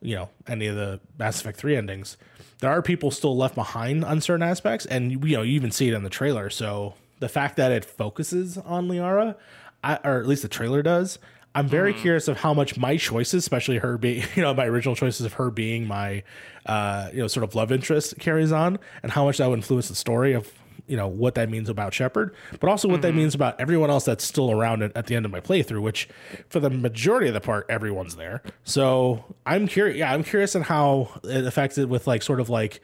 [0.00, 2.16] you know any of the Mass Effect 3 endings,
[2.62, 5.88] there are people still left behind on certain aspects and you know you even see
[5.88, 6.48] it in the trailer.
[6.48, 9.34] So the fact that it focuses on Liara,
[9.82, 11.18] I, or at least the trailer does,
[11.56, 14.94] I'm very curious of how much my choices, especially her being, you know, my original
[14.94, 16.22] choices of her being my,
[16.64, 19.88] uh, you know, sort of love interest carries on, and how much that would influence
[19.88, 20.48] the story of,
[20.86, 24.04] you know, what that means about Shepard, but also what that means about everyone else
[24.04, 25.80] that's still around at, at the end of my playthrough.
[25.82, 26.08] Which,
[26.48, 28.42] for the majority of the part, everyone's there.
[28.64, 29.96] So I'm curious.
[29.96, 32.80] Yeah, I'm curious on how it affects it with like sort of like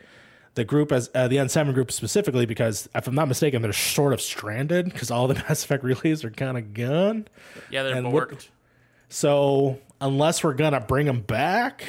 [0.54, 4.12] the group as uh, the N7 group specifically because if I'm not mistaken, they're sort
[4.12, 7.28] of stranded because all the Mass Effect relays are kind of gone.
[7.70, 8.48] Yeah, they're And what-
[9.08, 11.84] So unless we're gonna bring them back,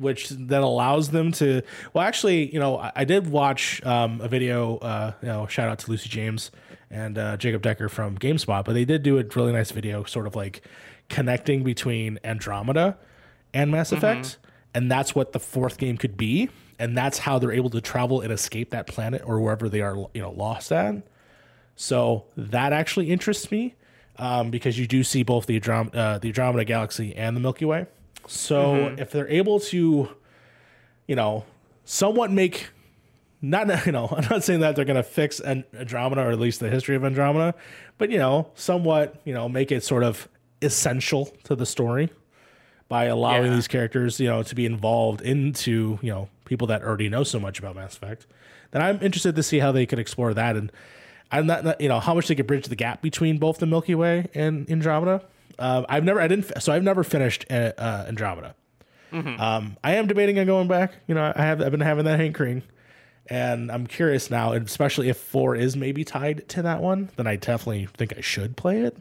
[0.00, 4.28] which then allows them to, well, actually, you know, I, I did watch um, a
[4.28, 4.78] video.
[4.78, 6.50] Uh, you know, shout out to Lucy James
[6.90, 10.26] and uh, Jacob Dekker from GameSpot, but they did do a really nice video, sort
[10.26, 10.62] of like
[11.08, 12.96] connecting between Andromeda
[13.52, 14.38] and Mass Effect,
[14.74, 18.20] and that's what the fourth game could be, and that's how they're able to travel
[18.20, 21.02] and escape that planet or wherever they are, you know, lost at.
[21.76, 23.74] So that actually interests me
[24.18, 27.86] um, because you do see both the, uh, the Andromeda Galaxy and the Milky Way.
[28.30, 29.00] So mm-hmm.
[29.00, 30.08] if they're able to,
[31.06, 31.44] you know,
[31.84, 32.68] somewhat make
[33.42, 36.38] not you know I'm not saying that they're going to fix an Andromeda or at
[36.38, 37.54] least the history of Andromeda,
[37.98, 40.28] but you know, somewhat you know make it sort of
[40.62, 42.10] essential to the story
[42.88, 43.54] by allowing Yeah.
[43.54, 47.40] these characters you know to be involved into you know people that already know so
[47.40, 48.26] much about Mass Effect.
[48.70, 50.70] Then I'm interested to see how they could explore that and
[51.32, 53.66] I'm not, not- you know how much they could bridge the gap between both the
[53.66, 55.22] Milky Way and Andromeda.
[55.60, 58.54] Uh, I've never I didn't so I've never finished uh, uh, Andromeda.
[59.40, 60.94] Um, I am debating on going back.
[61.06, 62.62] You know, I have I've been having that hankering,
[63.26, 67.26] and I'm curious now, and especially if four is maybe tied to that one, then
[67.26, 68.96] I definitely think I should play it.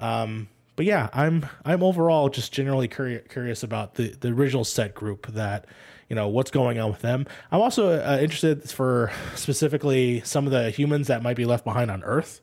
[0.00, 4.94] Um, but yeah, I'm I'm overall just generally curi- curious about the the original set
[4.94, 5.64] group that
[6.10, 7.24] you know what's going on with them.
[7.50, 11.90] I'm also uh, interested for specifically some of the humans that might be left behind
[11.90, 12.40] on Earth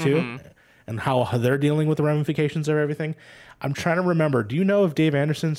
[0.00, 0.38] too,
[0.86, 3.14] and how they're dealing with the ramifications of everything.
[3.60, 4.42] I'm trying to remember.
[4.42, 5.56] Do you know if Dave Anderson?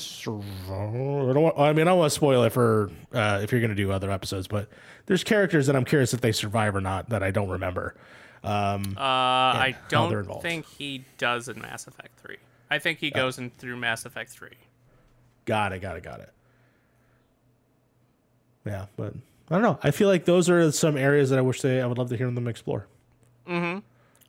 [0.68, 3.70] I want, I mean, I don't want to spoil it for uh, if you're going
[3.70, 4.68] to do other episodes, but
[5.06, 7.94] there's characters that I'm curious if they survive or not that I don't remember.
[8.42, 12.36] Um, Uh, I don't think he does in Mass Effect 3.
[12.70, 14.50] I think he goes in through Mass Effect 3.
[15.46, 15.80] Got it.
[15.80, 16.02] Got it.
[16.02, 16.30] Got it.
[18.66, 19.14] Yeah, but
[19.50, 19.78] I don't know.
[19.82, 22.16] I feel like those are some areas that I wish they I would love to
[22.16, 22.86] hear them explore.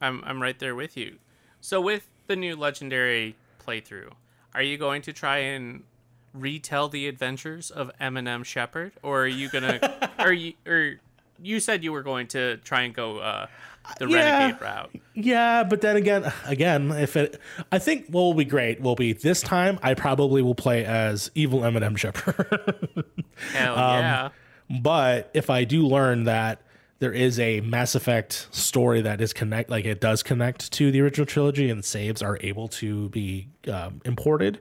[0.00, 1.16] I'm I'm right there with you.
[1.60, 4.12] So with the new legendary playthrough,
[4.54, 5.82] are you going to try and
[6.34, 11.00] retell the adventures of Eminem Shepard, or are you gonna, or you, or
[11.42, 13.46] you said you were going to try and go uh,
[13.98, 14.38] the Yeah.
[14.38, 14.90] renegade route?
[15.14, 17.40] Yeah, but then again, again, if it,
[17.72, 19.78] I think what will be great will be this time.
[19.82, 23.04] I probably will play as evil Eminem Shepard.
[23.52, 24.28] Hell Um, yeah!
[24.82, 26.60] but if I do learn that
[26.98, 31.00] there is a Mass Effect story that is connect, like it does connect to the
[31.02, 34.60] original trilogy, and saves are able to be um, imported,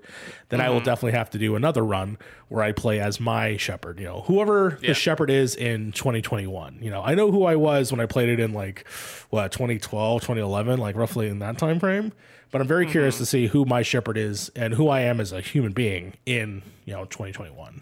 [0.49, 2.17] then I will definitely have to do another run
[2.49, 3.99] where I play as my Shepard.
[3.99, 4.89] You know, whoever Yeah.
[4.89, 6.79] the Shepard is in 2021.
[6.81, 8.85] You know, I know who I was when I played it in like
[9.29, 12.11] what 2012, 2011, like roughly in that time frame.
[12.51, 15.31] But I'm very curious to see who my Shepard is and who I am as
[15.31, 17.81] a human being in you know 2021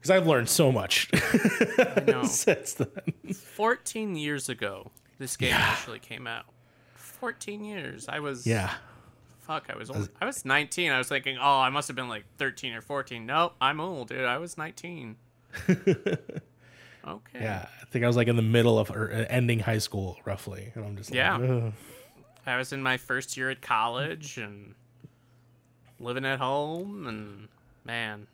[0.00, 1.08] because I've learned so much
[2.24, 3.34] since then.
[3.34, 6.46] 14 years ago, this game actually came out.
[6.94, 8.08] 14 years.
[8.08, 8.72] I was Yeah,
[9.40, 10.08] Fuck, I was old.
[10.20, 10.92] I was 19.
[10.92, 13.26] I was thinking, oh, I must have been like 13 or 14.
[13.26, 14.24] Nope, I'm old, dude.
[14.24, 15.16] I was 19.
[15.68, 16.28] okay.
[17.34, 17.66] yeah.
[17.82, 20.70] I think I was like in the middle of or uh, ending high school, roughly,
[20.74, 21.36] and I'm just like, Yeah.
[21.36, 21.72] "Ugh."
[22.46, 24.74] I was in my first year at college and
[25.98, 27.48] living at home, and
[27.84, 28.28] man,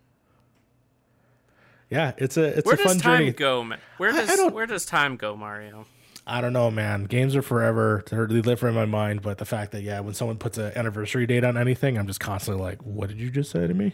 [1.90, 2.12] yeah.
[2.18, 3.30] It's a it's where a does fun time journey.
[3.32, 3.64] go?
[3.64, 5.86] ma- Where does don't- where does time go, Mario?
[6.28, 7.04] I don't know, man.
[7.04, 8.02] Games are forever.
[8.10, 9.22] They live in my mind.
[9.22, 12.18] But the fact that yeah, when someone puts an anniversary date on anything, I'm just
[12.18, 13.92] constantly like, what did you just say to me?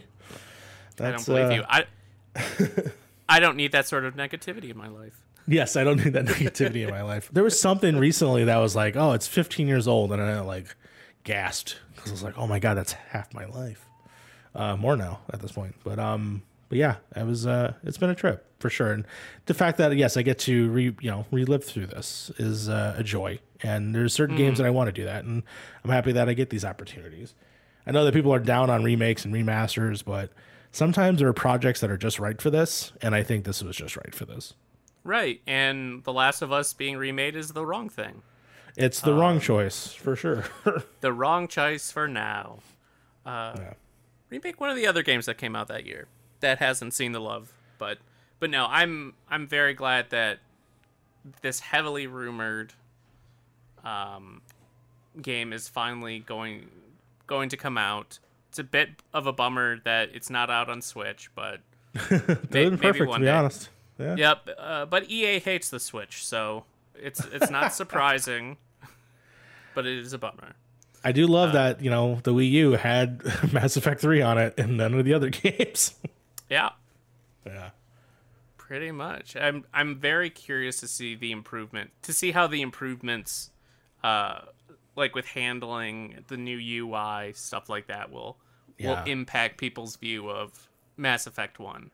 [0.99, 1.63] I don't believe uh, you.
[1.69, 1.85] I
[3.29, 5.21] I don't need that sort of negativity in my life.
[5.47, 7.29] Yes, I don't need that negativity in my life.
[7.31, 10.75] There was something recently that was like, oh, it's 15 years old, and I like
[11.23, 13.85] gasped because I was like, oh my god, that's half my life.
[14.55, 18.09] Uh, more now at this point, but um, but yeah, it was uh, it's been
[18.09, 19.05] a trip for sure, and
[19.45, 22.95] the fact that yes, I get to re you know relive through this is uh,
[22.97, 23.37] a joy.
[23.61, 25.43] And there's certain games that I want to do that, and
[25.83, 27.35] I'm happy that I get these opportunities.
[27.85, 30.31] I know that people are down on remakes and remasters, but
[30.71, 33.75] sometimes there are projects that are just right for this, and I think this was
[33.75, 34.55] just right for this.
[35.03, 38.23] Right, and The Last of Us being remade is the wrong thing.
[38.75, 40.45] It's the wrong choice for sure.
[41.01, 42.61] The wrong choice for now.
[43.23, 43.73] Uh, Yeah.
[44.31, 46.07] Remake one of the other games that came out that year
[46.43, 47.97] that hasn't seen the love, but
[48.39, 50.39] but no, I'm I'm very glad that
[51.41, 52.73] this heavily rumored
[53.83, 54.41] um,
[55.21, 56.69] game is finally going
[57.27, 58.19] going to come out.
[58.49, 61.61] It's a bit of a bummer that it's not out on Switch, but
[62.11, 63.31] may- maybe perfect one to be day.
[63.31, 63.69] honest.
[63.99, 64.15] Yeah.
[64.15, 68.57] Yep, uh, but EA hates the Switch, so it's it's not surprising,
[69.73, 70.53] but it is a bummer.
[71.05, 73.21] I do love that, you know, the Wii U had
[73.53, 75.95] Mass Effect 3 on it and none of the other games.
[76.49, 76.69] Yeah,
[77.45, 77.69] yeah.
[78.57, 79.35] pretty much.
[79.35, 83.51] I'm I'm very curious to see the improvement, to see how the improvements,
[84.03, 84.41] uh,
[84.95, 88.37] like with handling the new UI stuff like that, will
[88.77, 88.89] Yeah.
[89.03, 91.91] will impact people's view of Mass Effect One.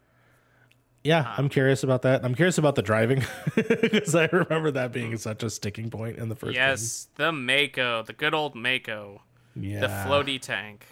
[1.02, 2.26] Yeah, I'm curious about that.
[2.26, 3.24] I'm curious about the driving
[3.56, 8.04] because I remember that being such a sticking point in the first Yes, the Mako,
[8.04, 9.22] the good old Mako.
[9.56, 9.80] Yeah.
[9.80, 10.86] the floaty tank.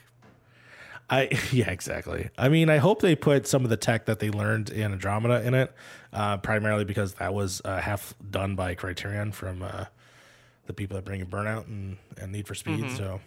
[1.10, 2.30] I yeah, exactly.
[2.38, 5.46] I mean, I hope they put some of the tech that they learned in Andromeda
[5.46, 5.74] in it,
[6.13, 9.86] uh, primarily because that was uh, half done by Criterion from uh,
[10.65, 12.91] the people that bring in Burnout and, and Need for Speed.
[12.91, 13.22] So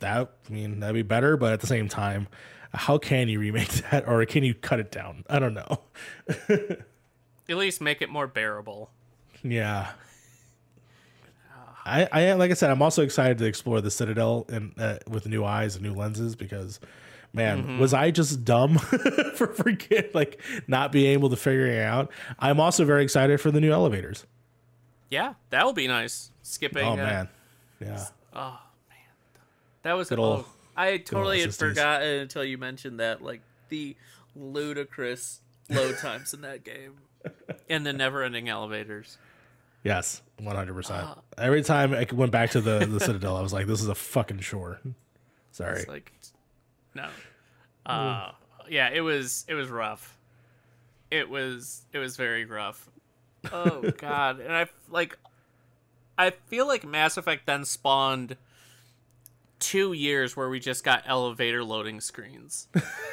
[0.00, 2.28] that I mean that'd be better, but at the same time,
[2.72, 5.24] how can you remake that or can you cut it down?
[5.28, 5.80] I don't know.
[7.48, 8.90] At least make it more bearable.
[9.42, 9.92] Yeah.
[11.84, 15.26] I, I like I said, I'm also excited to explore the Citadel and uh, with
[15.26, 16.80] new eyes and new lenses because,
[17.36, 18.78] man, was I just dumb
[19.34, 22.10] for forget like not being able to figure it out?
[22.38, 24.26] I'm also very excited for the new elevators.
[25.10, 26.30] Yeah, that'll be nice.
[26.42, 26.84] Skipping.
[26.84, 27.28] Oh uh, man,
[27.80, 28.04] yeah.
[28.32, 28.98] Oh man.
[29.82, 30.46] That was Good oh,
[30.76, 33.96] I totally had forgotten until you mentioned that, like the
[34.34, 36.96] ludicrous load times in that game.
[37.68, 39.18] and the never-ending elevators.
[39.84, 41.18] Yes, one hundred Ah.
[41.38, 43.94] Every time I went back to the the Citadel, I was like, "This is a
[43.94, 44.80] fucking shore."
[45.52, 45.80] Sorry.
[45.80, 46.12] It's like,
[46.96, 47.08] no.
[47.84, 48.32] Uh,
[48.68, 50.16] yeah, it was it was rough.
[51.10, 52.88] It was it was very rough.
[53.52, 55.16] Oh god, and I like,
[56.18, 58.36] I feel like Mass Effect then spawned
[59.58, 62.68] two years where we just got elevator loading screens.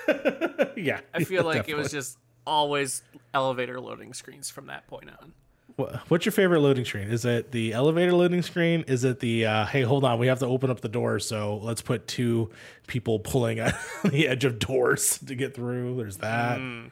[0.75, 5.33] yeah, I feel like it was just always elevator loading screens from that point on.
[5.77, 7.09] Wha- What's your favorite loading screen?
[7.09, 8.83] Is it the elevator loading screen?
[8.87, 11.57] Is it the uh, hey, hold on, we have to open up the door, so
[11.63, 12.51] let's put two
[12.87, 13.73] people pulling on
[14.03, 15.95] the edge of doors to get through?
[15.95, 16.59] There's that.
[16.59, 16.91] Mm.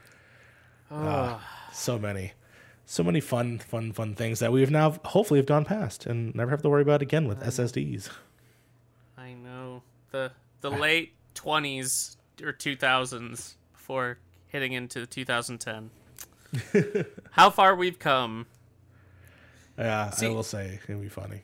[0.90, 2.34] Ah, so many,
[2.86, 6.36] so many fun, fun, fun things that we have now hopefully have gone past and
[6.36, 8.10] never have to worry about again with SSDs.
[9.18, 10.32] I know the
[10.62, 15.92] the late twenties or two thousands before hitting into 2010.
[17.32, 18.48] How far we've come.
[19.82, 21.42] Yeah, See- I will say it'd be funny.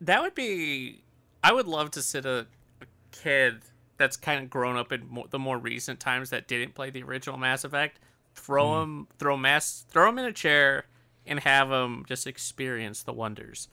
[0.00, 1.02] That would be.
[1.42, 2.46] I would love to sit a,
[2.80, 3.62] a kid
[3.96, 7.36] that's kind of grown up in the more recent times that didn't play the original
[7.38, 7.98] Mass Effect.
[8.34, 10.84] Throw him, throw mass, throw him in a chair,
[11.26, 13.66] and have him just experience the wonders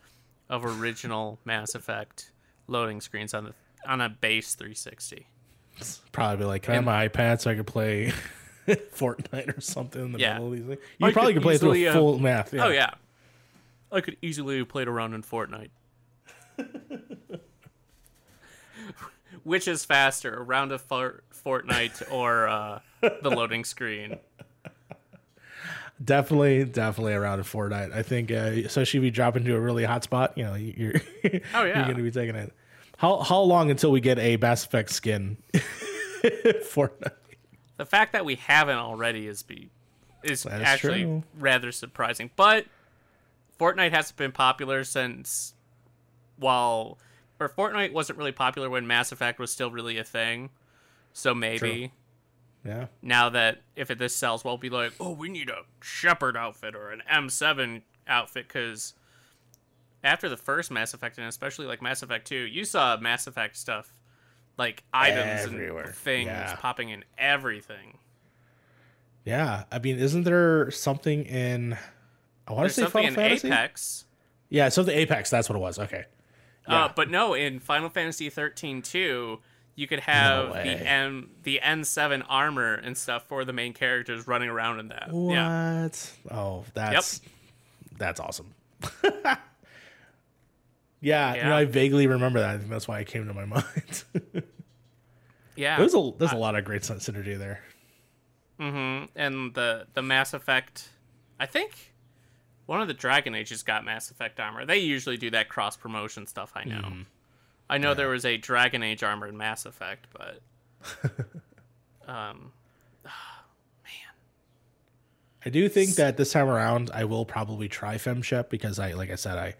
[0.49, 2.31] of original Mass Effect
[2.67, 3.53] loading screens on the
[3.87, 5.27] on a base 360.
[6.11, 8.11] Probably be like, can I have my iPad so I could play
[8.67, 10.33] Fortnite or something in the Yeah.
[10.33, 10.79] middle of these things?
[10.97, 12.53] You probably could could play through a uh, full math.
[12.55, 12.91] Oh yeah,
[13.91, 15.69] I could easily have played around in Fortnite.
[19.43, 24.17] Which is faster, a round of for- Fortnite or uh, the loading screen?
[26.03, 27.93] Definitely, definitely around a Fortnite.
[27.93, 30.95] I think, uh, especially if you drop into a really hot spot, you know, you're
[31.53, 32.51] Oh, you're going to be taking it.
[32.97, 35.37] How how long until we get a Mass Effect skin?
[36.23, 37.11] Fortnite.
[37.77, 39.69] The fact that we haven't already is be
[40.23, 41.23] is That is actually true.
[41.37, 42.31] rather surprising.
[42.35, 42.65] But
[43.59, 45.53] Fortnite hasn't been popular since
[46.37, 46.97] while
[47.39, 50.49] or Fortnite wasn't really popular when Mass Effect was still really a thing.
[51.13, 51.91] So maybe
[52.65, 56.35] Yeah, now that if it, this sells well, be like, oh, we need a Shepard
[56.37, 58.93] outfit or an N7 outfit because
[60.03, 63.55] after the first Mass Effect and especially like Mass Effect 2, you saw Mass Effect
[63.57, 63.93] stuff
[64.57, 65.83] like items Everywhere.
[65.85, 66.55] and things Yeah.
[66.55, 67.97] popping in everything.
[69.25, 69.63] yeah.
[69.71, 71.77] I mean, isn't there something in?
[72.47, 73.47] I want to say something Final in Fantasy.
[73.47, 74.05] Apex.
[74.49, 75.29] Yeah, something Apex.
[75.29, 75.79] That's what it was.
[75.79, 76.05] Okay.
[76.67, 76.85] Yeah.
[76.85, 79.39] Uh, but no, in Final Fantasy 13 2,
[79.75, 80.75] you could have the way.
[80.85, 85.09] M the N7 armor and stuff for the main characters running around in that.
[85.11, 85.83] Yeah.
[85.83, 86.11] What?
[86.31, 87.21] Oh, that's
[87.97, 88.53] that's awesome.
[91.01, 92.55] yeah, you know, I vaguely remember that.
[92.55, 94.03] I think that's why it came to my mind.
[95.55, 95.77] Yeah.
[95.77, 97.61] there's a there's a lot of great syn- synergy there.
[98.59, 100.89] hmm And the the Mass Effect,
[101.39, 101.93] I think
[102.65, 104.65] one of the Dragon Ages got Mass Effect armor.
[104.65, 106.51] They usually do that cross promotion stuff.
[106.55, 106.75] I know.
[106.75, 107.01] Mm-hmm.
[107.69, 110.41] I know there was a Dragon Age armor in Mass Effect, but
[112.07, 112.51] um,
[113.03, 114.13] man.
[115.45, 119.11] I do think that this time around I will probably try FemShep because I like
[119.11, 119.55] I said I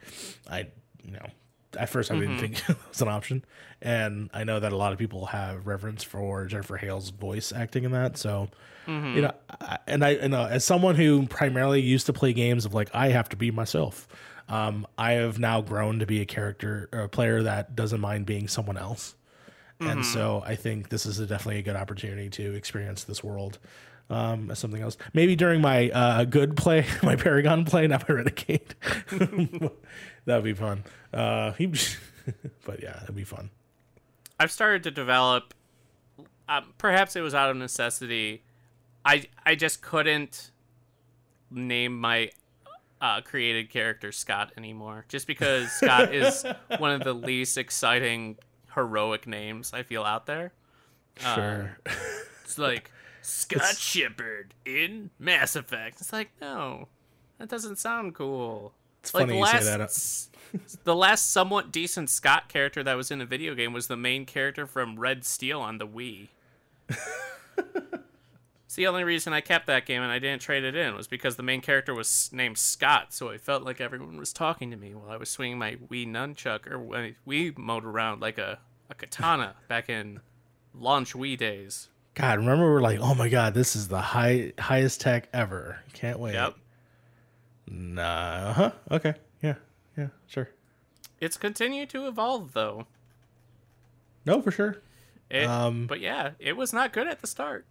[0.50, 0.68] I
[1.04, 1.28] you know
[1.78, 3.44] at first I didn't think it was an option
[3.82, 7.84] and I know that a lot of people have reverence for Jennifer Hale's voice acting
[7.84, 8.50] in that so
[8.88, 12.66] you know I, and I you know as someone who primarily used to play games
[12.66, 14.08] of like I have to be myself
[14.48, 18.26] um I have now grown to be a character or a player that doesn't mind
[18.26, 19.16] being someone else
[19.80, 23.60] and so I think this is a, definitely a good opportunity to experience this world
[24.10, 24.98] um, as something else.
[25.14, 28.76] Maybe during my uh, good play, my Paragon play, not my Renegade.
[30.26, 30.84] That'd be fun.
[31.14, 31.68] Uh, he,
[32.66, 33.50] but yeah, that'd be fun.
[34.40, 35.54] I've started to develop.
[36.48, 38.44] Um, perhaps it was out of necessity.
[39.06, 40.52] I I just couldn't
[41.52, 42.32] name my
[43.00, 46.46] uh, created character Scott anymore, just because Scott is
[46.78, 48.38] one of the least exciting
[48.74, 50.54] heroic names I feel out there.
[51.18, 51.78] Sure.
[52.44, 52.92] It's like
[53.22, 56.02] Scott Shepard in Mass Effect.
[56.02, 56.88] It's like no,
[57.38, 58.74] that doesn't sound cool.
[59.02, 60.80] It's like funny the you say that.
[60.84, 64.26] the last somewhat decent Scott character that was in a video game was the main
[64.26, 66.30] character from Red Steel on the Wii.
[68.76, 71.08] it's the only reason I kept that game and I didn't trade it in was
[71.08, 74.76] because the main character was named Scott, so I felt like everyone was talking to
[74.76, 78.60] me while I was swinging my Wii nunchuck or my Wiimote around like a,
[78.90, 80.20] a katana back in
[80.74, 81.88] launch Wii days.
[82.16, 85.80] God, remember we're like, oh my god, this is the high highest tech ever.
[85.94, 86.34] Can't wait.
[86.34, 86.56] Yep.
[87.68, 88.52] Nah.
[88.52, 88.72] Huh.
[88.92, 89.14] Okay.
[89.42, 89.56] Yeah.
[89.98, 90.50] yeah, sure.
[91.22, 92.88] It's continued to evolve though.
[94.26, 94.82] No, for sure.
[95.30, 97.66] It, Um, but yeah, it was not good at the start.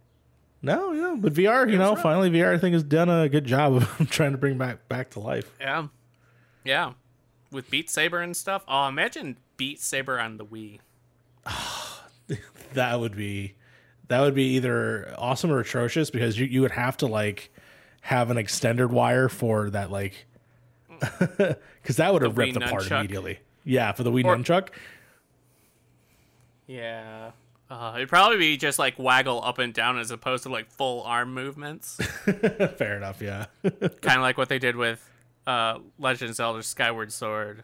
[0.61, 2.01] No, yeah, but VR, you know, rough.
[2.01, 5.11] finally VR I think has done a good job of trying to bring back back
[5.11, 5.51] to life.
[5.59, 5.87] Yeah,
[6.63, 6.93] yeah,
[7.51, 8.63] with Beat Saber and stuff.
[8.67, 10.79] Oh, imagine Beat Saber on the Wii.
[12.73, 13.53] That would be
[14.09, 17.51] that would be either awesome or atrocious because you, you would have to like
[18.01, 20.25] have an extended wire for that like
[20.89, 22.99] because that would have Wii ripped apart nunchuck.
[22.99, 23.39] immediately.
[23.63, 24.69] Yeah, for the Wii Or- nunchuck.
[26.67, 27.31] Yeah.
[27.69, 31.01] Uh, it'd probably be just like waggle up and down as opposed to like full
[31.03, 31.95] arm movements.
[32.77, 33.21] Fair enough.
[33.21, 33.45] Yeah.
[33.63, 35.07] kind of like what they did with
[35.47, 37.63] uh, Legend of Zelda Skyward Sword.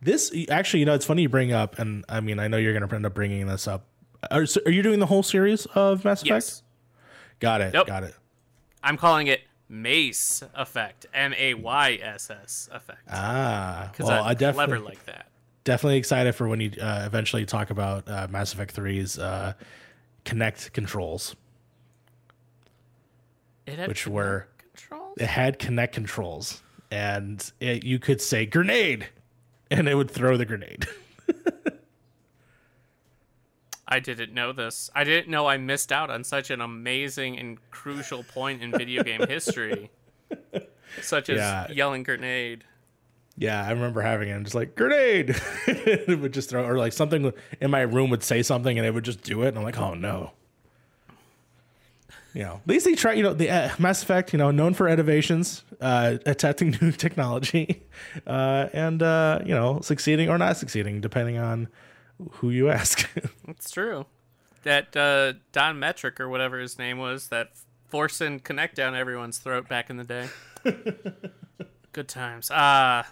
[0.00, 2.76] This actually, you know, it's funny you bring up, and I mean, I know you're
[2.76, 3.86] going to end up bringing this up.
[4.32, 6.28] Are, so are you doing the whole series of Mass Effect?
[6.30, 6.62] Yes.
[7.38, 7.74] Got it.
[7.74, 7.86] Yep.
[7.86, 8.14] Got it.
[8.82, 11.06] I'm calling it Mace Effect.
[11.14, 12.98] M A Y S S Effect.
[13.10, 15.26] Ah, Because well, I'm I definitely clever like that.
[15.64, 19.52] Definitely excited for when you uh, eventually talk about uh, Mass Effect 3's uh,
[20.24, 21.36] Kinect controls,
[23.66, 25.16] It had which were controls.
[25.18, 29.08] it had Kinect controls, and it, you could say grenade,
[29.70, 30.86] and it would throw the grenade.
[33.86, 34.90] I didn't know this.
[34.94, 39.02] I didn't know I missed out on such an amazing and crucial point in video
[39.02, 39.90] game history,
[41.02, 41.70] such as Yeah.
[41.70, 42.64] yelling grenade.
[43.36, 45.30] Yeah, I remember having it and just like grenade.
[45.66, 48.92] it would just throw or like something in my room would say something and it
[48.92, 50.32] would just do it and I'm like, "Oh no."
[52.34, 54.72] You know, at least they try, you know, the uh, Mass Effect, you know, known
[54.74, 57.82] for innovations, uh attacking new technology,
[58.26, 61.68] uh and uh, you know, succeeding or not succeeding depending on
[62.32, 63.08] who you ask.
[63.48, 64.06] It's true.
[64.62, 67.50] That uh, Don Mattrick or whatever his name was, that
[67.88, 70.28] forcing Kinect down everyone's throat back in the day.
[71.92, 72.48] Good times.
[72.52, 73.06] Ah,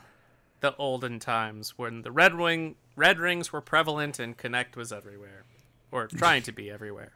[0.61, 5.45] the olden times when the red wing red rings were prevalent and Kinect was everywhere,
[5.91, 7.13] or trying to be everywhere.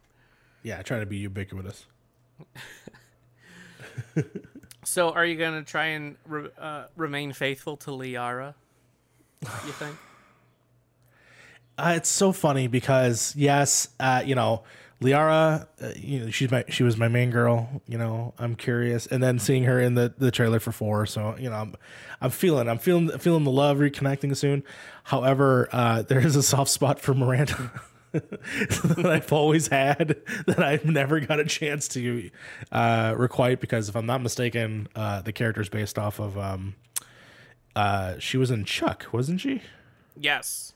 [0.63, 1.87] yeah, trying to be ubiquitous.
[4.87, 8.55] So, are you gonna try and re- uh, remain faithful to Liara?
[9.43, 9.97] You think?
[11.77, 14.63] Uh, it's so funny because yes, uh, you know,
[15.05, 17.83] Liara, uh, you know, she's my she was my main girl.
[17.87, 21.37] You know, I'm curious, and then seeing her in the, the trailer for four, so
[21.39, 21.75] you know, I'm
[22.21, 24.65] I'm feeling I'm feeling feeling the love reconnecting soon.
[25.05, 27.73] However, uh, there is a soft spot for Miranda.
[28.13, 32.31] that I've always had that I've never got a chance to
[32.71, 36.77] uh, requite because if I'm not mistaken, uh, the character's based off of um,
[37.75, 39.63] uh, she was in Chuck, wasn't she?
[40.17, 40.74] Yes.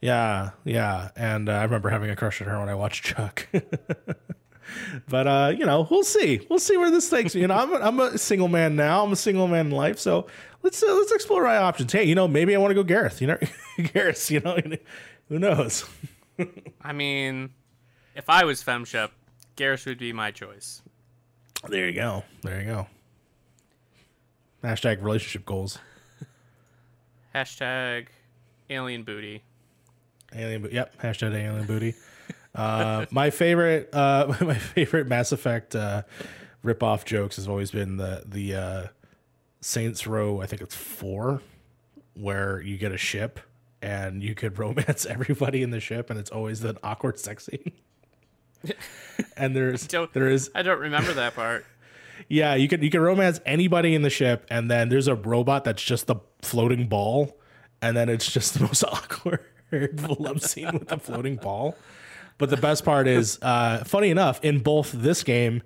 [0.00, 3.48] Yeah, yeah, and uh, I remember having a crush on her when I watched Chuck.
[5.08, 6.46] but uh, you know, we'll see.
[6.48, 7.40] We'll see where this takes me.
[7.40, 9.04] You know, I'm a, I'm a single man now.
[9.04, 10.26] I'm a single man in life, so
[10.62, 11.92] let's uh, let's explore our options.
[11.92, 13.20] Hey, you know, maybe I want to go Garrus.
[13.20, 13.36] You know,
[13.78, 14.30] Garrus.
[14.30, 14.56] You know,
[15.28, 15.84] who knows?
[16.82, 17.50] I mean,
[18.14, 19.10] if I was FemShep,
[19.56, 20.80] Garrus would be my choice.
[21.68, 22.22] There you go.
[22.42, 22.86] There you go.
[24.62, 25.78] Hashtag relationship goals.
[27.34, 28.06] Hashtag
[28.70, 29.42] alien booty.
[30.34, 30.96] Alien, bo- yep.
[31.00, 31.94] Hashtag alien booty.
[32.54, 36.02] Uh, my favorite, uh, my favorite Mass Effect uh,
[36.62, 38.86] rip-off jokes has always been the the uh,
[39.60, 40.40] Saints Row.
[40.40, 41.40] I think it's four,
[42.14, 43.40] where you get a ship
[43.80, 47.72] and you could romance everybody in the ship, and it's always an awkward sex scene.
[49.36, 51.64] and there's there is I don't remember that part.
[52.28, 55.64] yeah, you can you can romance anybody in the ship, and then there's a robot
[55.64, 57.38] that's just the floating ball,
[57.80, 59.44] and then it's just the most awkward
[60.18, 61.76] love scene with the floating ball.
[62.38, 65.62] But the best part is, uh, funny enough, in both this game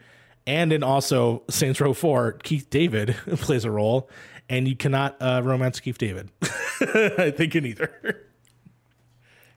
[0.47, 4.09] and in also Saints Row 4, Keith David plays a role,
[4.49, 6.31] and you cannot uh, romance Keith David.
[6.81, 8.27] I think in either.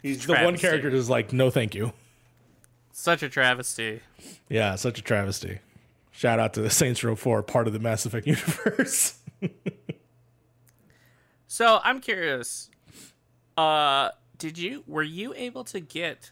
[0.02, 1.94] He's the one character that's like, no, thank you.
[2.92, 4.02] Such a travesty.
[4.50, 5.60] Yeah, such a travesty.
[6.12, 9.18] Shout out to the Saints Row 4, part of the Mass Effect universe.
[11.48, 12.70] So I'm curious.
[13.56, 16.32] Uh, did you were you able to get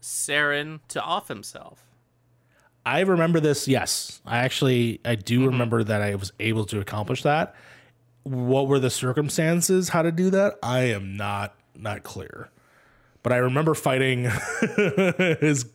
[0.00, 1.84] Saren to off himself?
[2.84, 3.68] I remember this.
[3.68, 7.54] Yes, I actually I do remember that I was able to accomplish that.
[8.24, 9.90] What were the circumstances?
[9.90, 10.54] How to do that?
[10.62, 12.50] I am not not clear.
[13.22, 14.24] But I remember fighting
[15.40, 15.66] his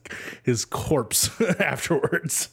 [0.43, 2.49] his corpse afterwards.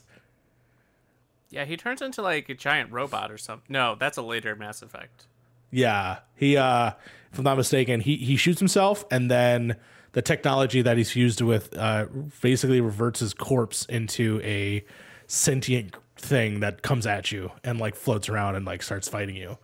[1.50, 3.72] Yeah, he turns into like a giant robot or something.
[3.72, 5.26] No, that's a later Mass Effect.
[5.70, 6.92] Yeah, he uh
[7.34, 9.76] if I'm not mistaken, he he shoots himself and then
[10.12, 12.06] the technology that he's fused with uh
[12.40, 14.84] basically reverts his corpse into a
[15.26, 19.58] sentient thing that comes at you and like floats around and like starts fighting you.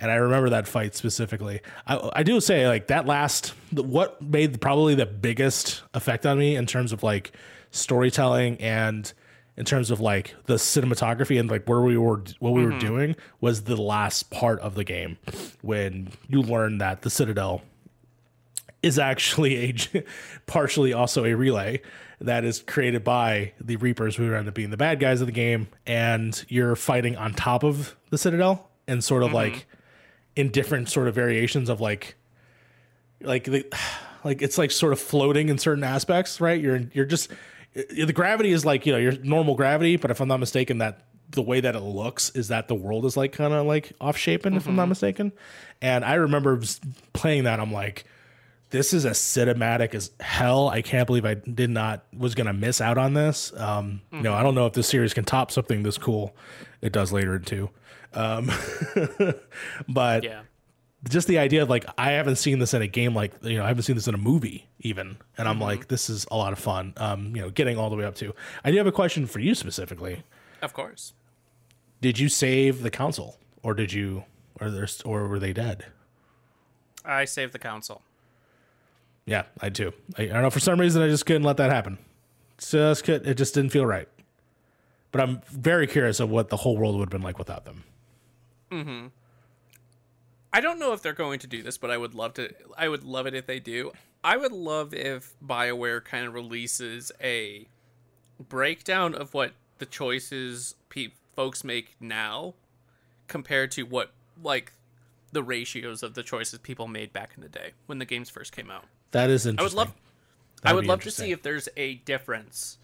[0.00, 1.60] and I remember that fight specifically.
[1.86, 6.56] I, I do say like that last what made probably the biggest effect on me
[6.56, 7.30] in terms of like
[7.70, 9.12] storytelling and
[9.56, 12.78] in terms of like the cinematography and like where we were what we were mm-hmm.
[12.78, 15.16] doing was the last part of the game
[15.62, 17.62] when you learn that the Citadel
[18.82, 20.04] is actually a
[20.46, 21.80] partially also a relay
[22.20, 25.32] that is created by the Reapers who end up being the bad guys of the
[25.32, 30.36] game and you're fighting on top of the Citadel and sort of like mm-hmm.
[30.36, 32.16] in different sort of variations of like
[33.20, 33.66] like the
[34.24, 36.60] like it's like sort of floating in certain aspects, right?
[36.60, 37.30] You're you're just
[37.74, 41.06] the gravity is like you know your normal gravity, but if I'm not mistaken, that
[41.30, 44.16] the way that it looks is that the world is like kind of like off
[44.16, 45.32] shapen, if I'm not mistaken.
[45.82, 46.60] And I remember
[47.12, 48.04] playing that, I'm like,
[48.70, 50.68] this is as cinematic as hell.
[50.68, 53.52] I can't believe I did not was gonna miss out on this.
[53.56, 56.36] Um, you know I don't know if this series can top something this cool.
[56.80, 57.70] It does later in two.
[58.12, 58.50] Um,
[59.88, 60.42] but Yeah.
[61.08, 63.64] Just the idea of like I haven't seen this in a game like you know
[63.64, 66.52] I haven't seen this in a movie even, and I'm like this is a lot
[66.52, 66.94] of fun.
[66.96, 68.34] Um, you know, getting all the way up to.
[68.64, 70.22] I do have a question for you specifically.
[70.62, 71.12] Of course.
[72.00, 74.24] Did you save the council, or did you,
[74.60, 75.86] or there's, or were they dead?
[77.04, 78.02] I saved the council.
[79.26, 79.92] Yeah, I do.
[80.18, 81.98] I, I don't know for some reason I just couldn't let that happen.
[82.58, 84.08] Just could, it just didn't feel right.
[85.12, 87.84] But I'm very curious of what the whole world would have been like without them.
[90.54, 92.48] I don't know if they're going to do this, but I would love to.
[92.78, 93.90] I would love it if they do.
[94.22, 97.66] I would love if BioWare kind of releases a
[98.38, 102.54] breakdown of what the choices pe- folks make now
[103.26, 104.72] compared to what like
[105.32, 108.52] the ratios of the choices people made back in the day when the games first
[108.52, 108.84] came out.
[109.10, 109.76] That is interesting.
[109.76, 109.94] I would love
[110.62, 112.78] I That'd would love to see if there's a difference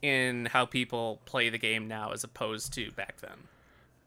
[0.00, 3.36] in how people play the game now as opposed to back then.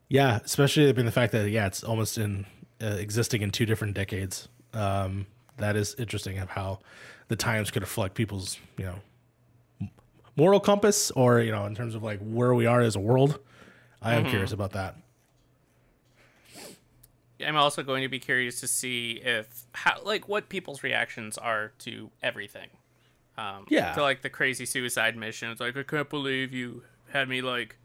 [0.09, 2.47] Yeah, especially I mean the fact that yeah, it's almost in
[2.82, 4.47] uh, existing in two different decades.
[4.73, 5.27] Um,
[5.57, 6.79] that is interesting of how
[7.27, 9.89] the times could reflect people's you know
[10.36, 13.39] moral compass, or you know in terms of like where we are as a world.
[14.01, 14.95] I am curious about that.
[17.45, 21.71] I'm also going to be curious to see if how like what people's reactions are
[21.79, 22.69] to everything.
[23.38, 23.93] Um, Yeah.
[23.93, 25.49] To like the crazy suicide mission.
[25.51, 27.77] It's like I can't believe you had me like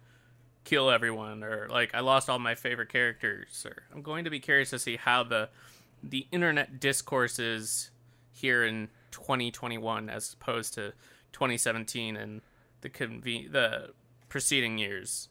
[0.66, 3.64] kill everyone, or like I lost all my favorite characters.
[3.64, 5.48] Or I'm going to be curious to see how the
[6.02, 7.90] the internet discourses
[8.32, 10.92] here in 2021 as opposed to
[11.32, 12.42] 2017 and
[12.82, 13.90] the conve- the
[14.28, 15.28] preceding years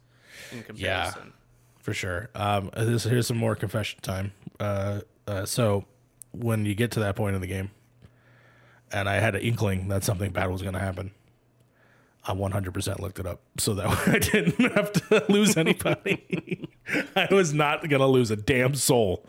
[0.51, 1.33] in comparison.
[1.79, 2.29] for sure.
[2.33, 4.31] Um, this, here's some more confession time.
[4.59, 5.85] Uh, uh, so
[6.31, 7.69] when you get to that point in the game,
[8.91, 11.11] and I had an inkling that something bad was going to happen,
[12.27, 16.69] I 100% looked it up so that I didn't have to lose anybody.
[17.15, 19.23] I was not going to lose a damn soul.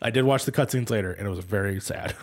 [0.00, 2.14] I did watch the cutscenes later, and it was very sad.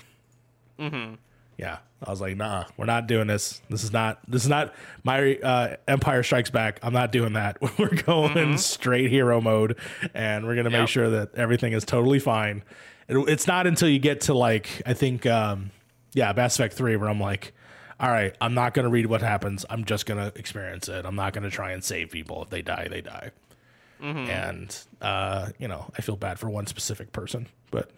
[0.79, 1.15] Mm-hmm.
[1.57, 3.61] Yeah, I was like, nah, we're not doing this.
[3.69, 4.19] This is not.
[4.27, 6.79] This is not my uh, Empire Strikes Back.
[6.81, 7.57] I'm not doing that.
[7.77, 9.77] We're going straight hero mode,
[10.13, 12.63] and we're gonna make sure that everything is totally fine.
[13.09, 15.71] It, it's not until you get to like I think, um,
[16.13, 17.53] yeah, Mass Effect Three, where I'm like,
[17.99, 19.65] all right, I'm not gonna read what happens.
[19.69, 21.05] I'm just gonna experience it.
[21.05, 22.43] I'm not gonna try and save people.
[22.43, 23.31] If they die, they die.
[24.01, 27.91] And uh, you know, I feel bad for one specific person, but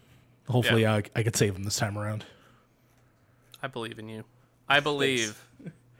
[0.48, 2.24] hopefully, I, I could save them this time around.
[3.62, 4.24] I believe in you.
[4.68, 5.40] I believe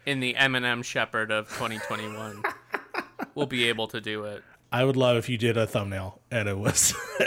[0.04, 2.42] in the Eminem Shepard of 2021.
[3.36, 4.42] we'll be able to do it.
[4.72, 6.94] I would love if you did a thumbnail and it was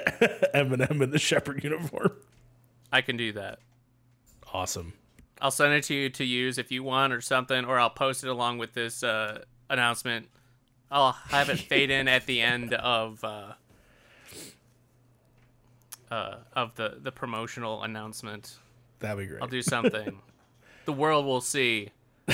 [0.54, 2.12] Eminem in the Shepard uniform.
[2.92, 3.60] I can do that.
[4.52, 4.94] Awesome.
[5.42, 8.24] I'll send it to you to use if you want or something, or I'll post
[8.24, 10.30] it along with this uh, announcement.
[10.90, 13.54] I'll have it fade in at the end of uh,
[16.12, 18.56] uh, of the the promotional announcement.
[19.00, 19.42] That'd be great.
[19.42, 20.20] I'll do something.
[20.86, 21.90] the world will see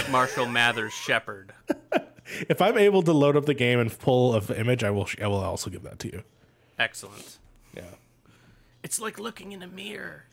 [0.10, 1.54] Marshall Mathers Shepard.
[2.50, 5.08] if I'm able to load up the game and pull an image, I will.
[5.22, 6.24] I will also give that to you.
[6.78, 7.38] Excellent.
[7.76, 7.84] Yeah.
[8.84, 10.26] It's like looking in a mirror.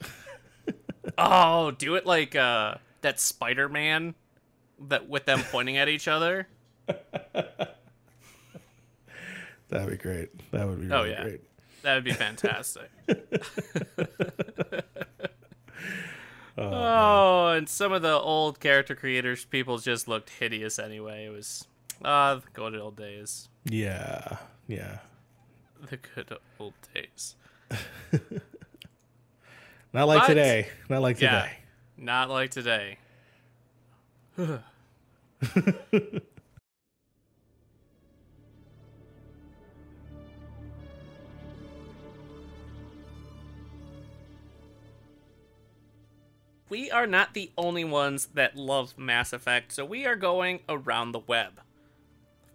[1.18, 4.14] oh, do it like uh that Spider-Man
[4.88, 6.48] that with them pointing at each other.
[9.68, 10.30] That'd be great.
[10.52, 11.22] That would be really Oh, yeah.
[11.22, 11.40] great.
[11.82, 12.88] That would be fantastic.
[16.58, 21.26] oh, and some of the old character creators people just looked hideous anyway.
[21.26, 21.66] It was
[22.04, 23.48] ah, the good old days.
[23.64, 24.38] Yeah.
[24.68, 24.98] Yeah.
[25.90, 27.36] The good old days.
[29.96, 30.68] Not like but, today.
[30.90, 31.52] Not like yeah, today.
[31.96, 32.98] Not like today.
[46.68, 51.12] we are not the only ones that love Mass Effect, so we are going around
[51.12, 51.62] the web.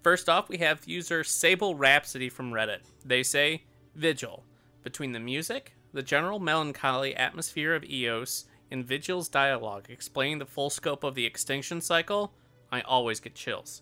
[0.03, 2.81] First off, we have user Sable Rhapsody from Reddit.
[3.03, 3.63] They say,
[3.95, 4.43] Vigil.
[4.83, 10.69] Between the music, the general melancholy atmosphere of Ilos, and Vigil's dialogue explaining the full
[10.69, 12.33] scope of the extinction cycle,
[12.71, 13.81] I always get chills.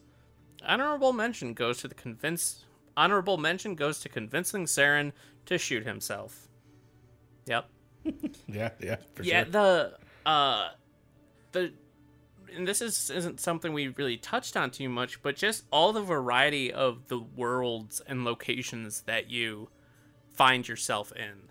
[0.66, 2.66] Honorable mention goes to the convince
[2.98, 5.14] honorable mention goes to convincing Saren
[5.46, 6.48] to shoot himself.
[7.46, 7.70] Yep.
[8.48, 9.52] Yeah, yeah, for Yeah, sure.
[9.52, 10.70] the uh
[11.52, 11.74] the
[12.56, 16.02] and this is isn't something we really touched on too much, but just all the
[16.02, 19.70] variety of the worlds and locations that you
[20.34, 21.49] find yourself in.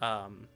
[0.00, 0.48] Um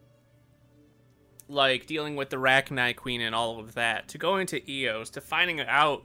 [1.49, 5.20] like dealing with the Rachni Queen and all of that, to going to Ilos, to
[5.20, 6.05] finding out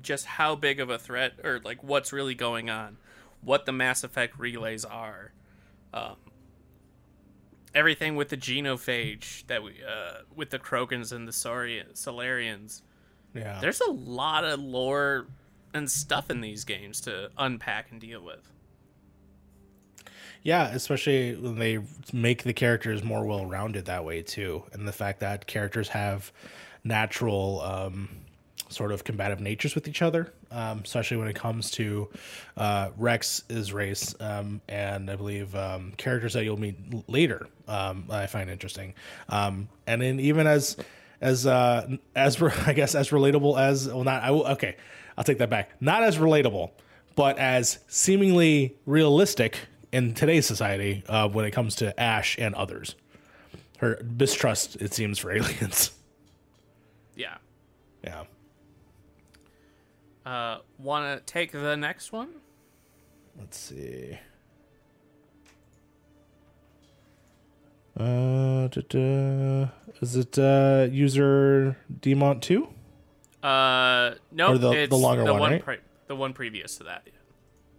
[0.00, 2.96] just how big of a threat or like what's really going on,
[3.42, 5.32] what the Mass Effect relays are.
[5.94, 6.16] Um,
[7.74, 12.82] everything with the genophage that we uh, with the Krogans and the Salarians.
[13.34, 13.58] yeah.
[13.60, 15.26] There's a lot of lore
[15.74, 18.52] and stuff in these games to unpack and deal with.
[20.42, 21.78] Yeah, especially when they
[22.12, 26.32] make the characters more well rounded that way too, and the fact that characters have
[26.82, 28.08] natural um,
[28.68, 32.08] sort of combative natures with each other, um, especially when it comes to
[32.56, 36.76] uh, Wrex's race, um, and I believe um, characters that you'll meet
[37.08, 37.46] later.
[37.68, 38.94] Um, I find interesting,
[39.28, 40.76] um, and then even as
[41.20, 44.76] as uh, as re- I guess as relatable as well, not I will, okay,
[45.16, 45.80] I'll take that back.
[45.80, 46.70] Not as relatable,
[47.14, 49.58] but as seemingly realistic
[49.92, 52.94] in today's society uh, when it comes to Ash and others.
[53.78, 55.90] Her mistrust, it seems, for aliens.
[57.16, 57.36] Yeah.
[58.02, 58.24] yeah.
[60.24, 62.28] Uh, Want to take the next one?
[63.38, 64.18] Let's see.
[67.98, 69.68] Uh, da, da.
[70.00, 72.68] is it uh, user Demont two?
[73.42, 75.64] Uh, no, Or the- it's the longer the one, one, right?
[75.64, 75.76] pre-
[76.06, 77.06] the one previous to that.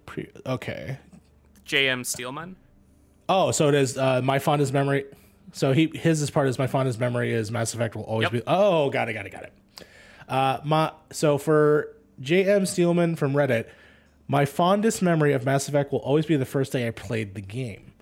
[0.05, 0.99] Pre- okay.
[1.73, 2.03] J.M.
[2.03, 2.55] Steelman.
[3.27, 5.05] Oh, so it is uh, my fondest memory.
[5.53, 8.31] So he his is part is my fondest memory is Mass Effect will always Yep.
[8.31, 8.41] be.
[8.45, 9.53] Oh, got it, got it, got it.
[10.29, 12.67] Uh, my so for J.M.
[12.67, 13.65] Steelman from Reddit,
[14.27, 17.41] my fondest memory of Mass Effect will always be the first day I played the
[17.41, 17.93] game.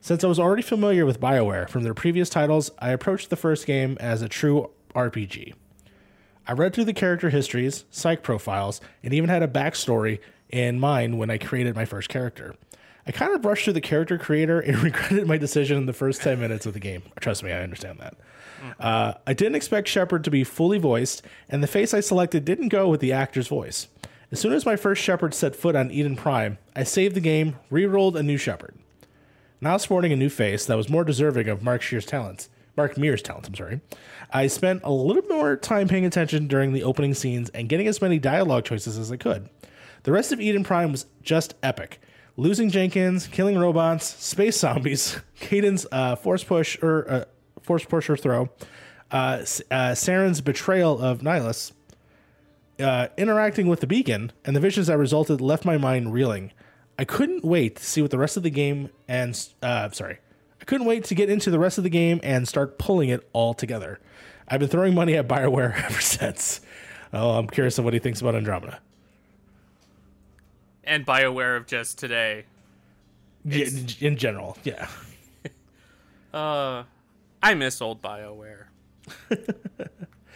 [0.00, 3.64] Since I was already familiar with BioWare from their previous titles, I approached the first
[3.64, 5.54] game as a true RPG.
[6.48, 10.18] I read through the character histories, psych profiles, and even had a backstory
[10.48, 12.56] in mind when I created my first character.
[13.06, 16.22] I kind of brushed through the character creator and regretted my decision in the first
[16.22, 17.02] 10 minutes of the game.
[17.20, 18.14] Trust me, I understand that.
[18.78, 22.68] Uh, I didn't expect Shepard to be fully voiced, and the face I selected didn't
[22.68, 23.88] go with the actor's voice.
[24.30, 27.56] As soon as my first Shepard set foot on Eden Prime, I saved the game,
[27.70, 28.74] re-rolled a new Shepard.
[29.60, 33.22] Now sporting a new face that was more deserving of Mark Shear's talents, Mark Meer's
[33.22, 33.80] talents, I'm sorry.
[34.32, 38.00] I spent a little more time paying attention during the opening scenes and getting as
[38.00, 39.48] many dialogue choices as I could.
[40.04, 42.00] The rest of Eden Prime was just epic.
[42.40, 47.24] Losing Jenkins, killing robots, space zombies, Kaidan's uh, force push or uh,
[47.60, 48.48] force push or throw,
[49.10, 51.72] uh, uh, Saren's betrayal of Nihilus,
[52.78, 56.50] uh, interacting with the beacon, and the visions that resulted left my mind reeling.
[56.98, 60.20] I couldn't wait to see what the rest of the game and uh, sorry,
[60.62, 63.28] I couldn't wait to get into the rest of the game and start pulling it
[63.34, 64.00] all together.
[64.48, 66.62] I've been throwing money at Bioware ever since.
[67.12, 68.80] Oh, I'm curious of what he thinks about Andromeda.
[70.84, 72.44] And BioWare of just today.
[73.44, 73.66] Yeah,
[74.00, 74.88] in general, yeah.
[76.32, 76.84] Uh,
[77.42, 78.66] I miss old BioWare.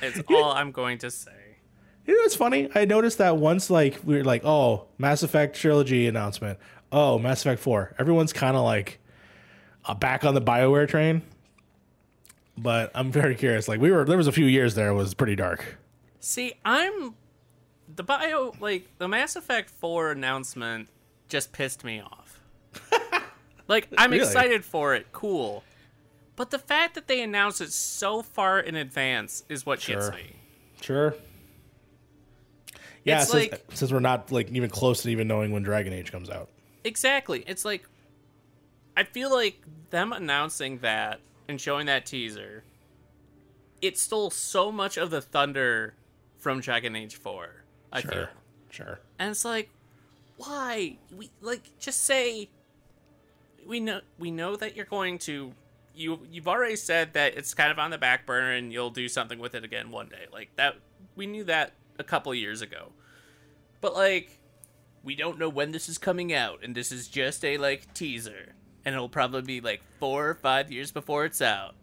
[0.03, 1.31] it's all I'm going to say.
[2.05, 2.69] You know, it's funny.
[2.75, 6.59] I noticed that once, like we were like, "Oh, Mass Effect trilogy announcement."
[6.91, 7.95] Oh, Mass Effect Four.
[7.97, 8.99] Everyone's kind of like
[9.85, 11.23] uh, back on the Bioware train.
[12.57, 13.69] But I'm very curious.
[13.69, 15.79] Like we were, there was a few years there it was pretty dark.
[16.21, 17.15] See, I'm
[17.95, 20.89] the bio like the Mass Effect 4 announcement
[21.29, 22.41] just pissed me off.
[23.69, 24.23] like I'm Really?
[24.25, 25.65] excited for it, cool.
[26.37, 30.13] But the fact that they announced it so far in advance is what gets Sure.
[30.13, 30.37] me.
[30.81, 31.15] Sure.
[33.05, 35.93] Yeah, It's since, like- since we're not like even close to even knowing when Dragon
[35.93, 36.49] Age comes out.
[36.85, 37.45] Exactly.
[37.47, 37.89] It's like
[38.97, 42.65] I feel like them announcing that and showing that teaser
[43.83, 45.95] it stole so much of the thunder
[46.39, 47.64] from Dragon Age 4.
[47.95, 48.13] I feel.
[48.13, 48.31] Sure.
[48.71, 49.01] Sure.
[49.19, 49.71] And it's like,
[50.37, 50.99] why?
[51.17, 52.49] We like just say
[53.67, 55.53] we know we know that you're going to
[55.95, 59.09] you you've already said that it's kind of on the back burner and you'll do
[59.09, 60.27] something with it again one day.
[60.33, 60.75] Like that
[61.15, 62.91] we knew that a couple years ago.
[63.81, 64.41] But like
[65.05, 68.55] we don't know when this is coming out and this is just a like teaser
[68.85, 71.75] and it'll probably be like 4 or 5 years before it's out.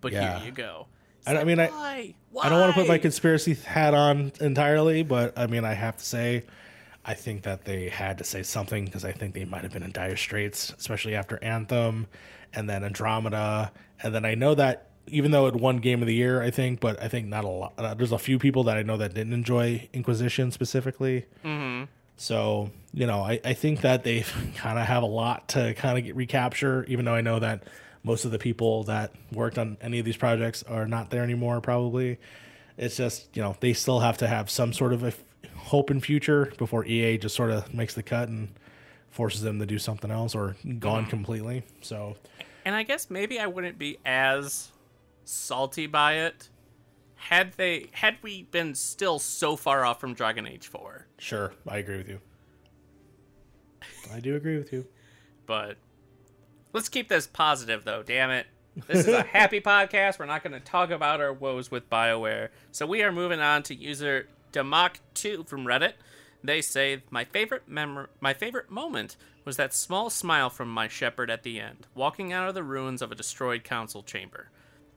[0.00, 0.38] But Yeah.
[0.38, 0.86] here you go.
[1.26, 2.14] I, I mean, I, Why?
[2.30, 2.42] Why?
[2.44, 5.96] I don't want to put my conspiracy hat on entirely, but I mean, I have
[5.96, 6.44] to say,
[7.04, 9.82] I think that they had to say something because I think they might have been
[9.82, 12.06] in dire straits, especially after Anthem
[12.52, 13.72] and then Andromeda.
[14.02, 16.80] And then I know that even though it won Game of the Year, I think,
[16.80, 17.72] but I think not a lot.
[17.78, 21.26] Uh, there's a few people that I know that didn't enjoy Inquisition specifically.
[21.44, 21.84] Mm-hmm.
[22.18, 24.24] So, you know, I, I think that they
[24.56, 27.62] kind of have a lot to kind of recapture, even though I know that
[28.02, 31.60] most of the people that worked on any of these projects are not there anymore,
[31.60, 32.18] probably.
[32.76, 35.24] It's just, you know, they still have to have some sort of a f-
[35.56, 38.48] hope in future before EA just sort of makes the cut and
[39.10, 41.10] forces them to do something else or gone mm-hmm.
[41.10, 41.64] completely.
[41.80, 42.16] So,
[42.64, 44.70] And I guess maybe I wouldn't be as
[45.24, 46.48] salty by it
[47.18, 51.06] had they had we been still so far off from Dragon Age 4.
[51.18, 52.20] sure, I agree with you.
[54.12, 54.86] I do agree with you.
[55.46, 55.76] But
[56.72, 58.46] let's keep this positive though, damn it.
[58.86, 60.18] This is a happy podcast.
[60.18, 62.48] We're not going to talk about our woes with BioWare.
[62.70, 65.94] So we are moving on to user Demok2 from Reddit.
[66.44, 71.30] They say my favorite mem- my favorite moment was that small smile from my Shepard
[71.30, 74.50] at the end, walking out of the ruins of a destroyed council chamber.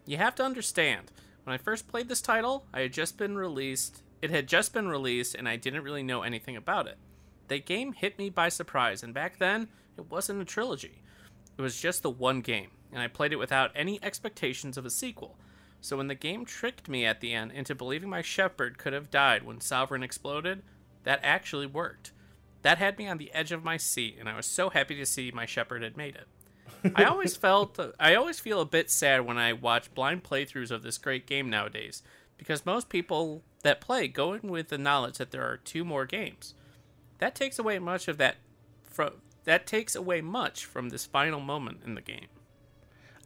[0.05, 1.11] You have to understand,
[1.43, 4.03] when I first played this title, I had just been released.
[4.21, 6.97] It had just been released and I didn't really know anything about it.
[7.47, 9.67] The game hit me by surprise, and back then,
[9.97, 11.01] it wasn't a trilogy.
[11.57, 14.89] It was just the one game, and I played it without any expectations of a
[14.89, 15.37] sequel.
[15.81, 19.11] So when the game tricked me at the end into believing my Shepard could have
[19.11, 20.61] died when Sovereign exploded,
[21.03, 22.13] that actually worked.
[22.61, 25.05] That had me on the edge of my seat, and I was so happy to
[25.05, 26.27] see my Shepard had made it.
[26.95, 30.83] I always felt I always feel a bit sad when I watch blind playthroughs of
[30.83, 32.03] this great game nowadays,
[32.37, 36.05] because most people that play go in with the knowledge that there are two more
[36.05, 36.53] games.
[37.19, 38.37] That takes away much of that
[38.83, 39.13] from
[39.45, 42.27] that takes away much from this final moment in the game.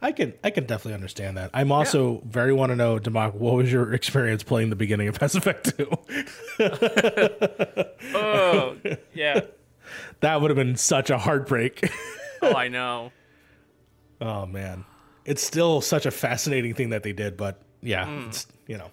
[0.01, 1.51] I can I can definitely understand that.
[1.53, 5.19] I'm also very want to know, Demok, what was your experience playing the beginning of
[5.21, 5.89] Mass Effect 2?
[8.13, 8.77] Oh,
[9.13, 9.41] yeah.
[10.19, 11.89] that would have been such a heartbreak.
[12.41, 13.11] Oh, I know.
[14.21, 14.85] Oh man.
[15.25, 18.27] It's still such a fascinating thing that they did, but yeah, Hmm.
[18.29, 18.91] it's you know.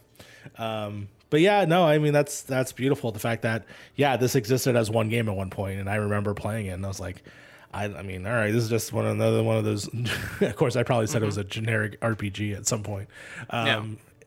[0.59, 3.11] Um but yeah, no, I mean that's that's beautiful.
[3.13, 3.65] The fact that
[3.97, 6.85] yeah, this existed as one game at one point, and I remember playing it, and
[6.85, 7.23] I was like,
[7.73, 9.89] I, I mean, all right, this is just one another one of those.
[10.41, 13.09] of course, I probably said it was a generic RPG at some point,
[13.49, 13.85] um, Yeah.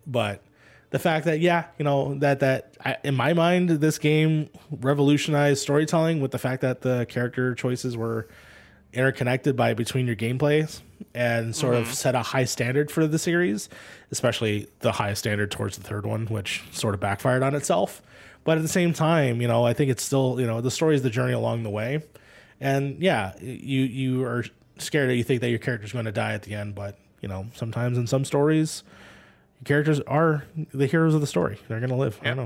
[0.07, 0.41] but
[0.89, 5.61] the fact that yeah, you know that that I, in my mind, this game revolutionized
[5.61, 8.27] storytelling with the fact that the character choices were
[8.95, 10.81] interconnected by between your gameplays
[11.13, 11.93] and sort of mm-hmm.
[11.93, 13.69] set a high standard for the series,
[14.11, 18.01] especially the highest standard towards the third one, which sort of backfired on itself.
[18.43, 20.95] But at the same time, you know, I think it's still, you know, the story
[20.95, 22.03] is the journey along the way.
[22.61, 24.45] And yeah, you you are
[24.77, 27.27] scared that you think that your character's going to die at the end, but you
[27.27, 28.83] know, sometimes in some stories,
[29.59, 31.59] your characters are the heroes of the story.
[31.67, 32.19] They're going to live.
[32.21, 32.37] I don't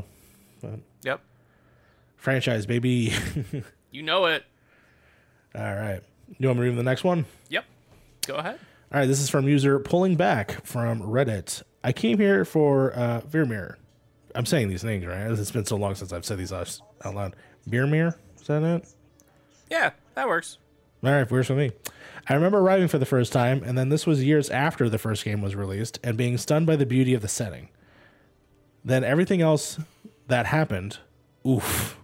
[0.64, 0.80] know.
[1.04, 1.22] Yep.
[2.18, 3.14] Franchise, baby.
[3.92, 4.46] You know it.
[5.56, 6.02] All right.
[6.38, 7.26] You want me to read the next one?
[7.50, 7.66] Yep.
[8.28, 8.60] Go ahead.
[8.92, 11.64] All right, this is from user pulling back from Reddit.
[11.84, 13.76] I came here for uh, Virmire.
[14.36, 15.32] I'm saying these things right.
[15.32, 17.36] It's been so long since I've said these out loud.
[17.68, 18.88] Beermeer, is that it?
[19.70, 20.58] Yeah, that works.
[21.04, 21.72] All right, works for me.
[22.28, 25.24] I remember arriving for the first time, and then this was years after the first
[25.24, 27.70] game was released, and being stunned by the beauty of the setting.
[28.84, 29.80] Then everything else
[30.28, 31.00] that happened,
[31.48, 31.98] oof.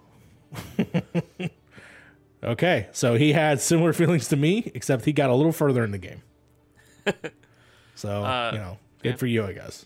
[2.46, 5.92] okay, so he had similar feelings to me, except he got a little further in
[5.92, 6.22] the game.
[7.96, 9.16] so Uh, you know, good yeah.
[9.16, 9.86] for you, I guess.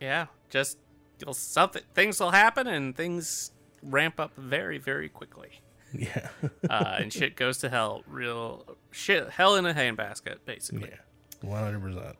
[0.00, 0.78] Yeah, just
[1.20, 3.52] it'll something things will happen and things
[3.82, 5.60] ramp up very very quickly.
[5.92, 6.28] Yeah,
[6.68, 10.90] Uh, and shit goes to hell real shit hell in a handbasket basically.
[10.90, 12.16] yeah, one hundred percent.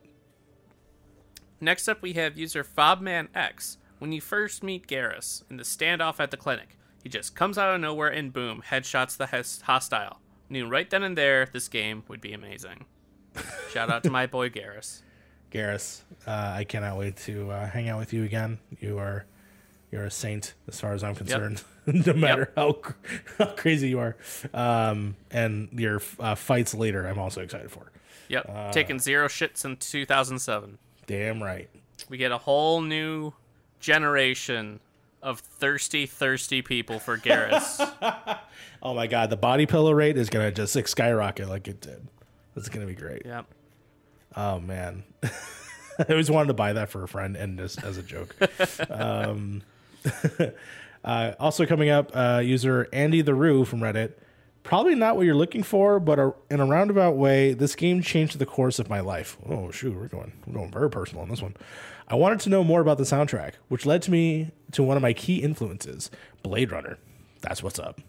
[1.60, 3.76] Next up, we have user FobManX.
[3.98, 7.74] When you first meet Garrus in the standoff at the clinic, he just comes out
[7.74, 9.26] of nowhere and boom, headshots the
[9.66, 10.20] hostile.
[10.48, 12.86] Knew right then and there this game would be amazing.
[13.70, 15.02] Shout out to my boy Garrus.
[15.52, 18.58] Garrus, uh, I cannot wait to uh, hang out with you again.
[18.80, 19.26] You are
[19.92, 21.62] you're a saint as far as I'm concerned.
[21.86, 22.80] no matter how
[23.38, 24.16] how crazy you are,
[24.54, 27.92] um, and your uh, fights later, I'm also excited for.
[28.28, 30.78] Yep, taking zero shit since 2007.
[31.06, 31.68] Damn right.
[32.08, 33.34] We get a whole new
[33.78, 34.80] generation
[35.24, 37.80] of thirsty, thirsty people for Garrus.
[38.82, 42.06] Oh my god, the body pillow rate is gonna just like, skyrocket like it did.
[42.54, 43.22] It's gonna be great.
[43.24, 43.46] yep.
[44.36, 48.02] Oh man, I always wanted to buy that for a friend and just as a
[48.02, 48.36] joke.
[48.90, 49.62] um,
[51.02, 54.12] uh, also coming up, uh, user Andy the Roo from Reddit.
[54.64, 58.38] probably not what you're looking for, but a, in a roundabout way, this game changed
[58.38, 59.38] the course of my life.
[59.48, 61.56] Oh shoot, we're going we're going very personal on this one.
[62.14, 65.02] I wanted to know more about the soundtrack, which led to me to one of
[65.02, 66.12] my key influences,
[66.44, 66.96] Blade Runner.
[67.40, 68.00] That's what's up.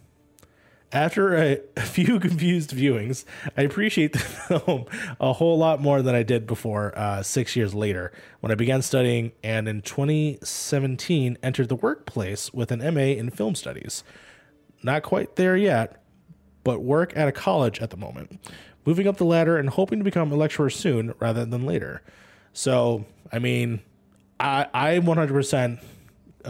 [0.91, 3.25] After a, a few confused viewings,
[3.57, 4.19] I appreciate the
[4.59, 4.85] film
[5.19, 6.95] a whole lot more than I did before.
[6.95, 12.71] Uh, six years later, when I began studying, and in 2017 entered the workplace with
[12.71, 14.03] an MA in film studies.
[14.83, 15.99] Not quite there yet,
[16.63, 18.39] but work at a college at the moment.
[18.85, 22.03] Moving up the ladder and hoping to become a lecturer soon rather than later.
[22.53, 23.81] So, I mean,
[24.39, 25.83] I I 100%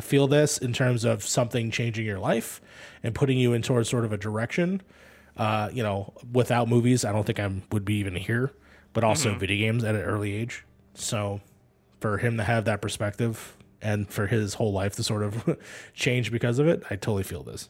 [0.01, 2.61] feel this in terms of something changing your life
[3.03, 4.81] and putting you in towards sort of a direction.
[5.37, 8.53] Uh, you know, without movies, I don't think I would be even here,
[8.93, 10.63] but also video games at an early age.
[10.93, 11.41] So,
[11.99, 15.57] for him to have that perspective and for his whole life to sort of
[15.93, 17.69] change because of it, I totally feel this.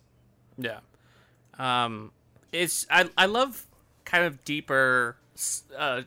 [0.58, 0.80] Yeah.
[1.58, 2.12] Um,
[2.52, 3.66] it's I I love
[4.06, 5.18] kind of deeper
[5.76, 6.04] uh,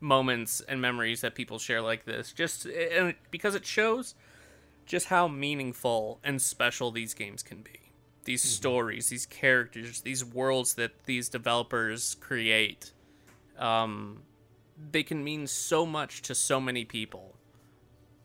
[0.00, 4.14] moments and memories that people share like this, just and it- because it shows
[4.86, 7.90] just how meaningful and special these games can be.
[8.24, 12.92] These stories, these characters, these worlds that these developers create,
[13.58, 14.22] um,
[14.90, 17.34] they can mean so much to so many people.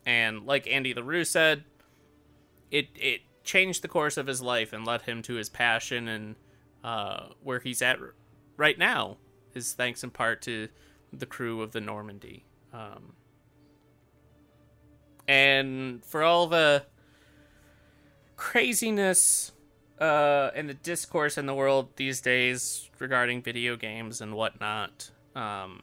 [0.06, 1.64] And like Andy LaRue said,
[2.70, 6.36] it it changed the course of his life and led him to his passion and
[6.84, 8.14] uh, where he's at r-
[8.56, 9.16] right now
[9.54, 10.68] is thanks in part to
[11.12, 12.44] the crew of the Normandy.
[12.72, 13.14] Um,
[15.26, 16.84] and for all the
[18.36, 19.52] craziness
[20.00, 25.82] uh, and the discourse in the world these days regarding video games and whatnot, um,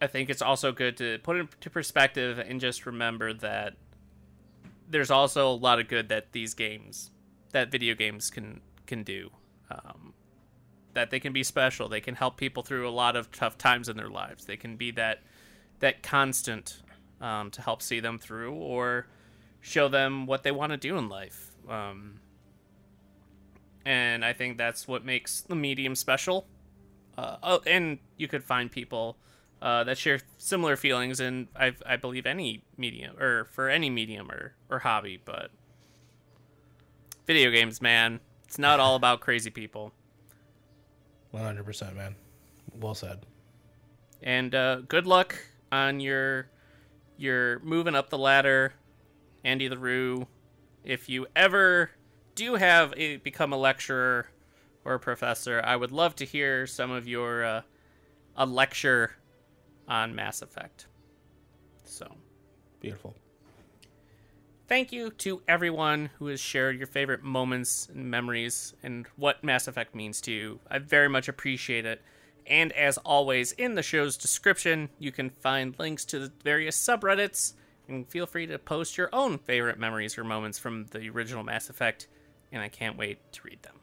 [0.00, 3.74] I think it's also good to put it into perspective and just remember that
[4.88, 7.10] there's also a lot of good that these games,
[7.52, 9.30] that video games can can do.
[9.70, 10.12] Um,
[10.94, 11.88] that they can be special.
[11.88, 14.46] They can help people through a lot of tough times in their lives.
[14.46, 15.20] They can be that
[15.80, 16.80] that constant
[17.20, 19.06] um, to help see them through or
[19.60, 21.50] show them what they want to do in life.
[21.68, 22.20] Um,
[23.84, 26.46] and I think that's what makes the medium special.
[27.16, 29.16] Uh, oh, and you could find people
[29.62, 34.30] uh, that share similar feelings in, I, I believe, any medium or for any medium
[34.30, 35.20] or, or hobby.
[35.22, 35.50] But
[37.26, 39.92] video games, man, it's not all about crazy people.
[41.34, 42.14] One hundred percent, man.
[42.80, 43.26] Well said.
[44.22, 45.34] And uh, good luck
[45.72, 46.46] on your
[47.16, 48.74] your moving up the ladder,
[49.42, 50.28] Andy LaRue.
[50.84, 51.90] If you ever
[52.36, 54.28] do have a become a lecturer
[54.84, 57.62] or a professor, I would love to hear some of your uh,
[58.36, 59.16] a lecture
[59.88, 60.86] on Mass Effect.
[61.82, 62.14] So,
[62.78, 63.16] Beautiful.
[64.74, 69.68] Thank you to everyone who has shared your favorite moments and memories and what Mass
[69.68, 70.58] Effect means to you.
[70.68, 72.02] I very much appreciate it.
[72.44, 77.52] And as always, in the show's description, you can find links to the various subreddits,
[77.86, 81.70] and feel free to post your own favorite memories or moments from the original Mass
[81.70, 82.08] Effect,
[82.50, 83.76] and I can't wait to read them.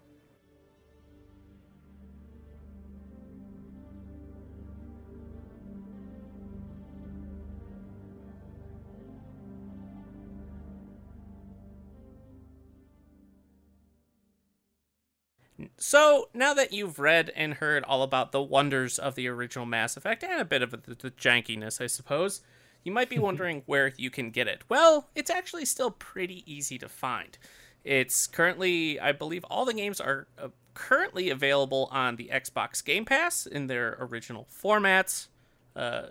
[15.78, 19.97] So, now that you've read and heard all about the wonders of the original Mass
[19.97, 22.41] Effect and a bit of the, the jankiness, I suppose,
[22.84, 24.64] you might be wondering where you can get it.
[24.70, 27.38] Well, it's actually still pretty easy to find.
[27.84, 33.05] It's currently, I believe, all the games are uh, currently available on the Xbox Game
[33.05, 35.28] Pass in their original formats,
[35.76, 36.07] uh,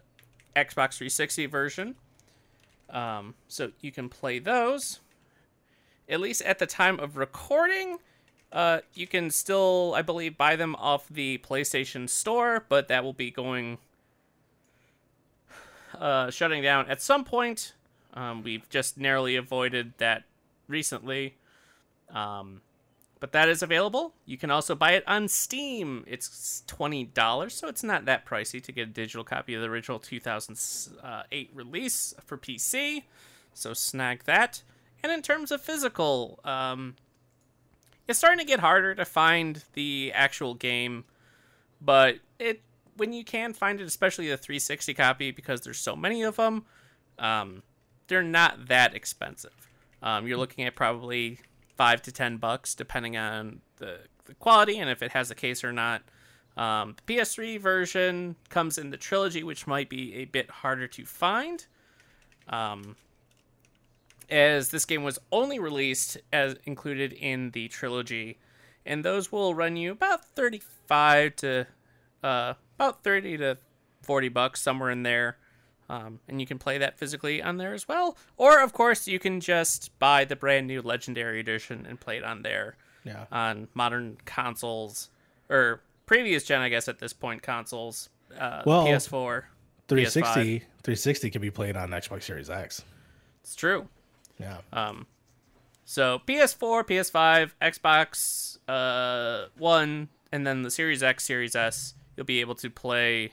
[0.56, 1.94] Xbox 360 version.
[2.88, 5.00] Um, so you can play those.
[6.08, 7.98] At least at the time of recording,
[8.52, 13.12] uh, you can still, I believe, buy them off the PlayStation Store, but that will
[13.12, 13.78] be going
[15.98, 17.74] uh, shutting down at some point.
[18.14, 20.24] Um, we've just narrowly avoided that
[20.66, 21.36] recently.
[22.12, 22.62] Um,
[23.20, 24.14] but that is available.
[24.24, 26.04] You can also buy it on Steam.
[26.06, 29.68] It's twenty dollars, so it's not that pricey to get a digital copy of the
[29.68, 30.58] original two thousand
[31.30, 33.04] eight release for PC.
[33.52, 34.62] So snag that.
[35.02, 36.96] And in terms of physical, um,
[38.10, 41.04] it's starting to get harder to find the actual game,
[41.80, 42.62] but it
[42.96, 46.66] when you can find it, especially the 360 copy, because there's so many of them,
[47.18, 47.62] um,
[48.08, 49.70] they're not that expensive.
[50.02, 51.38] Um, you're looking at probably
[51.76, 55.64] five to ten bucks, depending on the, the quality and if it has a case
[55.64, 56.02] or not.
[56.56, 61.06] Um, the PS3 version comes in the trilogy, which might be a bit harder to
[61.06, 61.64] find.
[62.48, 62.96] Um,
[64.30, 68.38] as this game was only released as included in the trilogy,
[68.86, 71.66] and those will run you about 35 to
[72.22, 73.58] uh, about 30 to
[74.02, 75.36] 40 bucks somewhere in there.
[75.88, 78.16] Um, and you can play that physically on there as well.
[78.36, 82.22] Or, of course, you can just buy the brand new Legendary Edition and play it
[82.24, 83.24] on there Yeah.
[83.32, 85.10] on modern consoles
[85.48, 88.08] or previous gen, I guess, at this point, consoles.
[88.38, 89.46] Uh, Well, PS4,
[89.88, 92.82] 360 360 can be played on Xbox Series X.
[93.42, 93.88] It's true.
[94.40, 94.58] Yeah.
[94.72, 95.06] Um,
[95.84, 102.40] so PS4, PS5, Xbox uh, One, and then the Series X, Series S, you'll be
[102.40, 103.32] able to play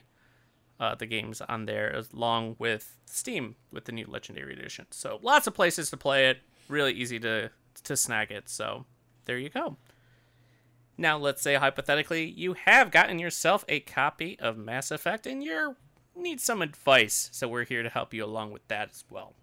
[0.79, 4.85] uh, the games on there along with Steam with the new Legendary Edition.
[4.91, 6.39] So lots of places to play it.
[6.67, 7.51] Really easy to
[7.83, 8.49] to snag it.
[8.49, 8.85] So
[9.25, 9.77] there you go.
[10.97, 15.75] Now let's say hypothetically you have gotten yourself a copy of Mass Effect and you
[16.15, 17.29] need some advice.
[17.31, 19.33] So we're here to help you along with that as well.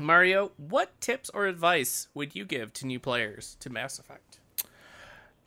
[0.00, 4.40] Mario, what tips or advice would you give to new players to Mass Effect?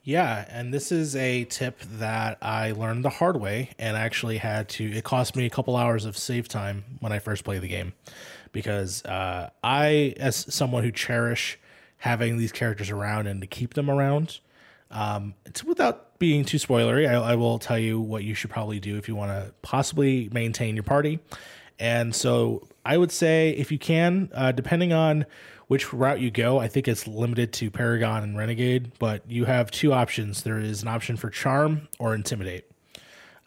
[0.03, 4.67] Yeah, and this is a tip that I learned the hard way and actually had
[4.69, 7.69] to it cost me a couple hours of save time when I first played the
[7.69, 7.93] game
[8.51, 11.57] because uh, I as someone who cherish
[11.99, 14.39] having these characters around and to keep them around
[14.91, 18.81] um, it's without being too spoilery I, I will tell you what you should probably
[18.81, 21.19] do if you want to possibly maintain your party
[21.79, 25.25] and so I would say if you can uh, depending on
[25.67, 26.59] which route you go.
[26.59, 30.43] I think it's limited to Paragon and Renegade, but you have two options.
[30.43, 32.69] There is an option for Charm or Intimidate.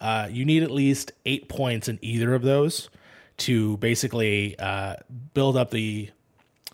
[0.01, 2.89] Uh, you need at least eight points in either of those
[3.37, 4.95] to basically uh,
[5.33, 6.09] build up the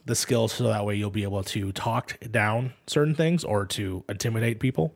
[0.05, 4.03] the skills so that way you'll be able to talk down certain things or to
[4.09, 4.93] intimidate people.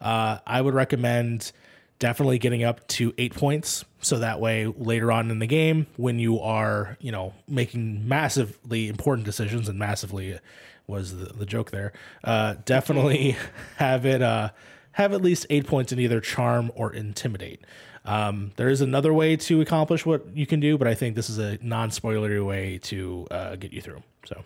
[0.00, 1.50] Uh, I would recommend
[1.98, 3.84] definitely getting up to eight points.
[4.00, 8.88] So that way later on in the game when you are you know making massively
[8.88, 10.38] important decisions and massively
[10.86, 11.92] was the, the joke there
[12.24, 13.36] uh, definitely
[13.76, 14.50] have it uh,
[14.92, 17.60] have at least eight points in either charm or intimidate.
[18.04, 21.28] Um, there is another way to accomplish what you can do but i think this
[21.28, 24.02] is a non-spoilery way to uh, get you through.
[24.24, 24.44] So.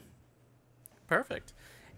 [1.06, 1.52] Perfect.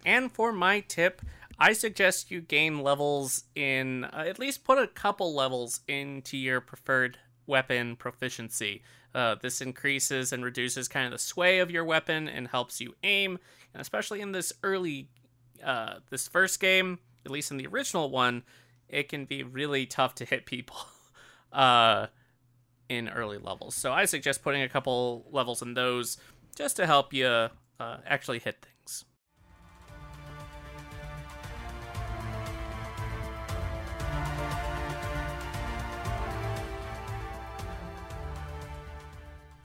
[0.05, 1.23] And for my tip,
[1.59, 6.61] I suggest you gain levels in uh, at least put a couple levels into your
[6.61, 8.83] preferred weapon proficiency.
[9.15, 12.95] Uh, this increases and reduces kind of the sway of your weapon and helps you
[13.05, 13.39] aim,
[13.73, 15.09] and especially in this early,
[15.63, 18.43] uh, this first game, at least in the original one,
[18.89, 20.77] it can be really tough to hit people
[21.53, 22.09] uh,
[22.89, 23.77] in early levels.
[23.77, 26.19] So I suggest putting a couple levels in those
[26.57, 27.49] just to help you uh,
[28.07, 28.74] actually hit things.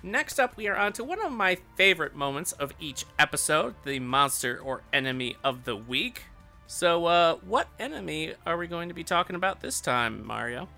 [0.02, 4.00] Next up, we are on to one of my favorite moments of each episode the
[4.00, 6.24] monster or enemy of the week.
[6.68, 10.70] So, uh, what enemy are we going to be talking about this time, Mario?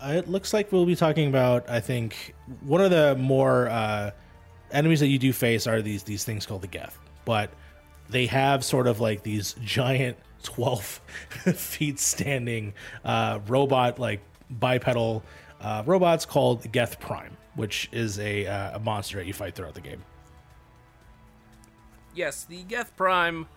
[0.00, 1.68] Uh, It looks like we'll be talking about.
[1.68, 4.12] I think one of the more uh,
[4.70, 7.50] enemies that you do face are these these things called the Geth, but
[8.08, 10.84] they have sort of like these giant twelve
[11.54, 12.72] feet standing
[13.04, 15.22] uh, robot like bipedal
[15.60, 19.74] uh, robots called Geth Prime, which is a uh, a monster that you fight throughout
[19.74, 20.04] the game.
[22.14, 23.48] Yes, the Geth Prime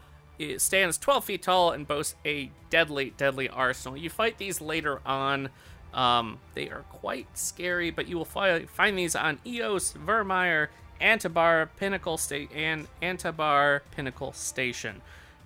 [0.58, 3.96] stands 12 feet tall and boasts a deadly, deadly arsenal.
[3.96, 5.50] You fight these later on.
[5.94, 11.70] Um, they are quite scary, but you will fi- find these on Ilos, Virmire, Antibar,
[11.78, 15.02] Pinnacle State, and Antibar Pinnacle Station.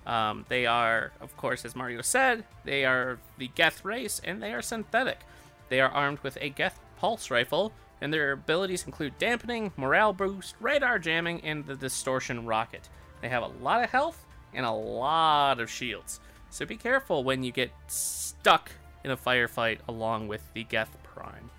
[0.06, 4.52] Um, they are, of course, as Mario said, they are the Geth race, and they
[4.52, 5.20] are synthetic.
[5.68, 10.54] They are armed with a Geth pulse rifle, and their abilities include dampening, morale boost,
[10.60, 12.88] radar jamming, and the distortion rocket.
[13.20, 16.20] They have a lot of health and a lot of shields,
[16.50, 18.70] so be careful when you get stuck
[19.04, 21.50] in a firefight along with the Geth Prime.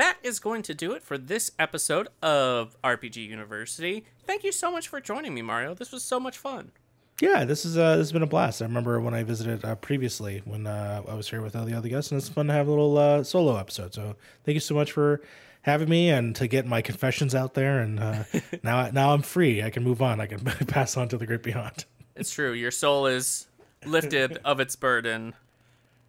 [0.00, 4.06] That is going to do it for this episode of RPG University.
[4.24, 5.74] Thank you so much for joining me, Mario.
[5.74, 6.72] This was so much fun.
[7.20, 8.62] Yeah, this is uh, this has been a blast.
[8.62, 11.74] I remember when I visited uh, previously when uh, I was here with all the
[11.74, 13.92] other guests, and it's fun to have a little uh, solo episode.
[13.92, 15.20] So thank you so much for
[15.60, 17.80] having me and to get my confessions out there.
[17.80, 18.24] And uh,
[18.62, 19.62] now now I'm free.
[19.62, 20.18] I can move on.
[20.18, 21.84] I can pass on to the great beyond.
[22.16, 22.52] It's true.
[22.52, 23.48] Your soul is
[23.84, 25.34] lifted of its burden.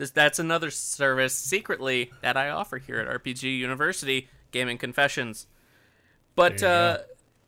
[0.02, 5.45] This that's another service secretly that I offer here at RPG University, Gaming Confessions.
[6.34, 6.97] But uh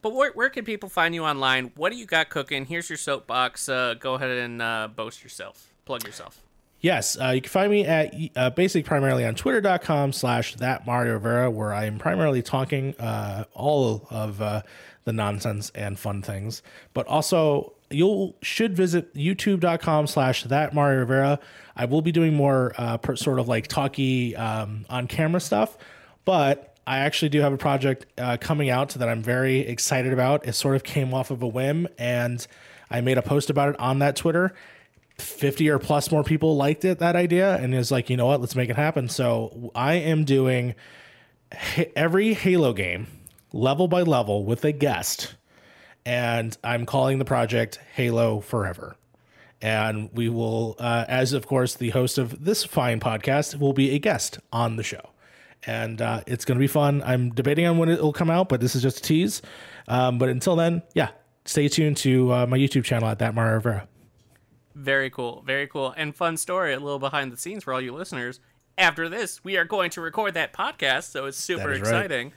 [0.03, 1.71] but where where can people find you online?
[1.73, 2.65] What do you got cooking?
[2.65, 3.67] Here's your soapbox.
[3.67, 5.73] Uh, go ahead and uh, boast yourself.
[5.85, 6.43] plug yourself.
[6.79, 11.13] Yes, uh, you can find me at uh, basically primarily on twitter.com slash that Mario
[11.13, 14.61] Rivera, where I am primarily talking uh, all of uh,
[15.05, 16.61] the nonsense and fun things.
[16.93, 21.39] But also, you should visit youtube.com slash that Mario Rivera.
[21.75, 25.77] I will be doing more uh, per, sort of like talky um, on camera stuff,
[26.25, 30.45] but I actually do have a project uh, coming out that I'm very excited about.
[30.47, 32.45] It sort of came off of a whim, and
[32.89, 34.53] I made a post about it on that Twitter
[35.19, 38.41] 50 or plus more people liked it that idea and is like you know what
[38.41, 40.73] let's make it happen so i am doing
[41.95, 43.05] every halo game
[43.51, 45.35] level by level with a guest
[46.05, 48.95] and i'm calling the project halo forever
[49.61, 53.91] and we will uh, as of course the host of this fine podcast will be
[53.91, 55.09] a guest on the show
[55.65, 58.49] and uh, it's going to be fun i'm debating on when it will come out
[58.49, 59.41] but this is just a tease
[59.87, 61.09] um, but until then yeah
[61.45, 63.87] stay tuned to uh, my youtube channel at that mario rivera
[64.75, 65.43] Very cool.
[65.45, 65.93] Very cool.
[65.95, 68.39] And fun story, a little behind the scenes for all you listeners.
[68.75, 72.27] After this, we are going to record that podcast, so it's super exciting.
[72.29, 72.35] right.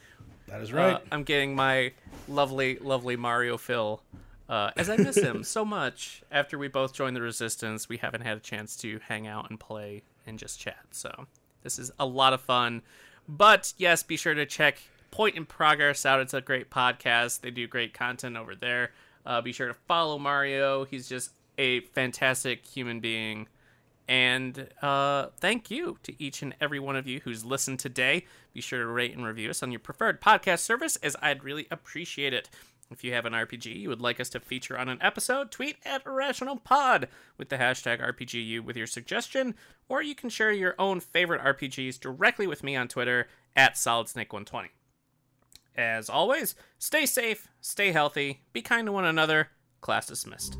[0.49, 1.92] That is Uh, right I'm getting my
[2.28, 4.03] lovely, lovely Mario Phil.
[4.49, 8.20] Uh, as I miss him so much after we both joined the Resistance, we haven't
[8.20, 10.84] had a chance to hang out and play and just chat.
[10.92, 11.26] So
[11.62, 12.82] this is a lot of fun.
[13.28, 14.78] But yes, be sure to check
[15.11, 16.20] Point in Progress out.
[16.20, 17.40] It's a great podcast.
[17.40, 18.92] They do great content over there.
[19.24, 20.84] Uh, be sure to follow Mario.
[20.84, 23.49] He's just a fantastic human being.
[24.09, 28.24] And uh, thank you to each and every one of you who's listened today.
[28.52, 31.66] Be sure to rate and review us on your preferred podcast service, as I'd really
[31.70, 32.48] appreciate it.
[32.90, 35.76] If you have an RPG you would like us to feature on an episode, tweet
[35.84, 39.54] at IrrationalPod with the hashtag RPGU with your suggestion,
[39.88, 43.26] or you can share your own favorite RPGs directly with me on Twitter
[43.57, 44.68] at SolidSnake120.
[45.76, 49.48] As always, stay safe, stay healthy, be kind to one another.
[49.80, 50.57] Class dismissed.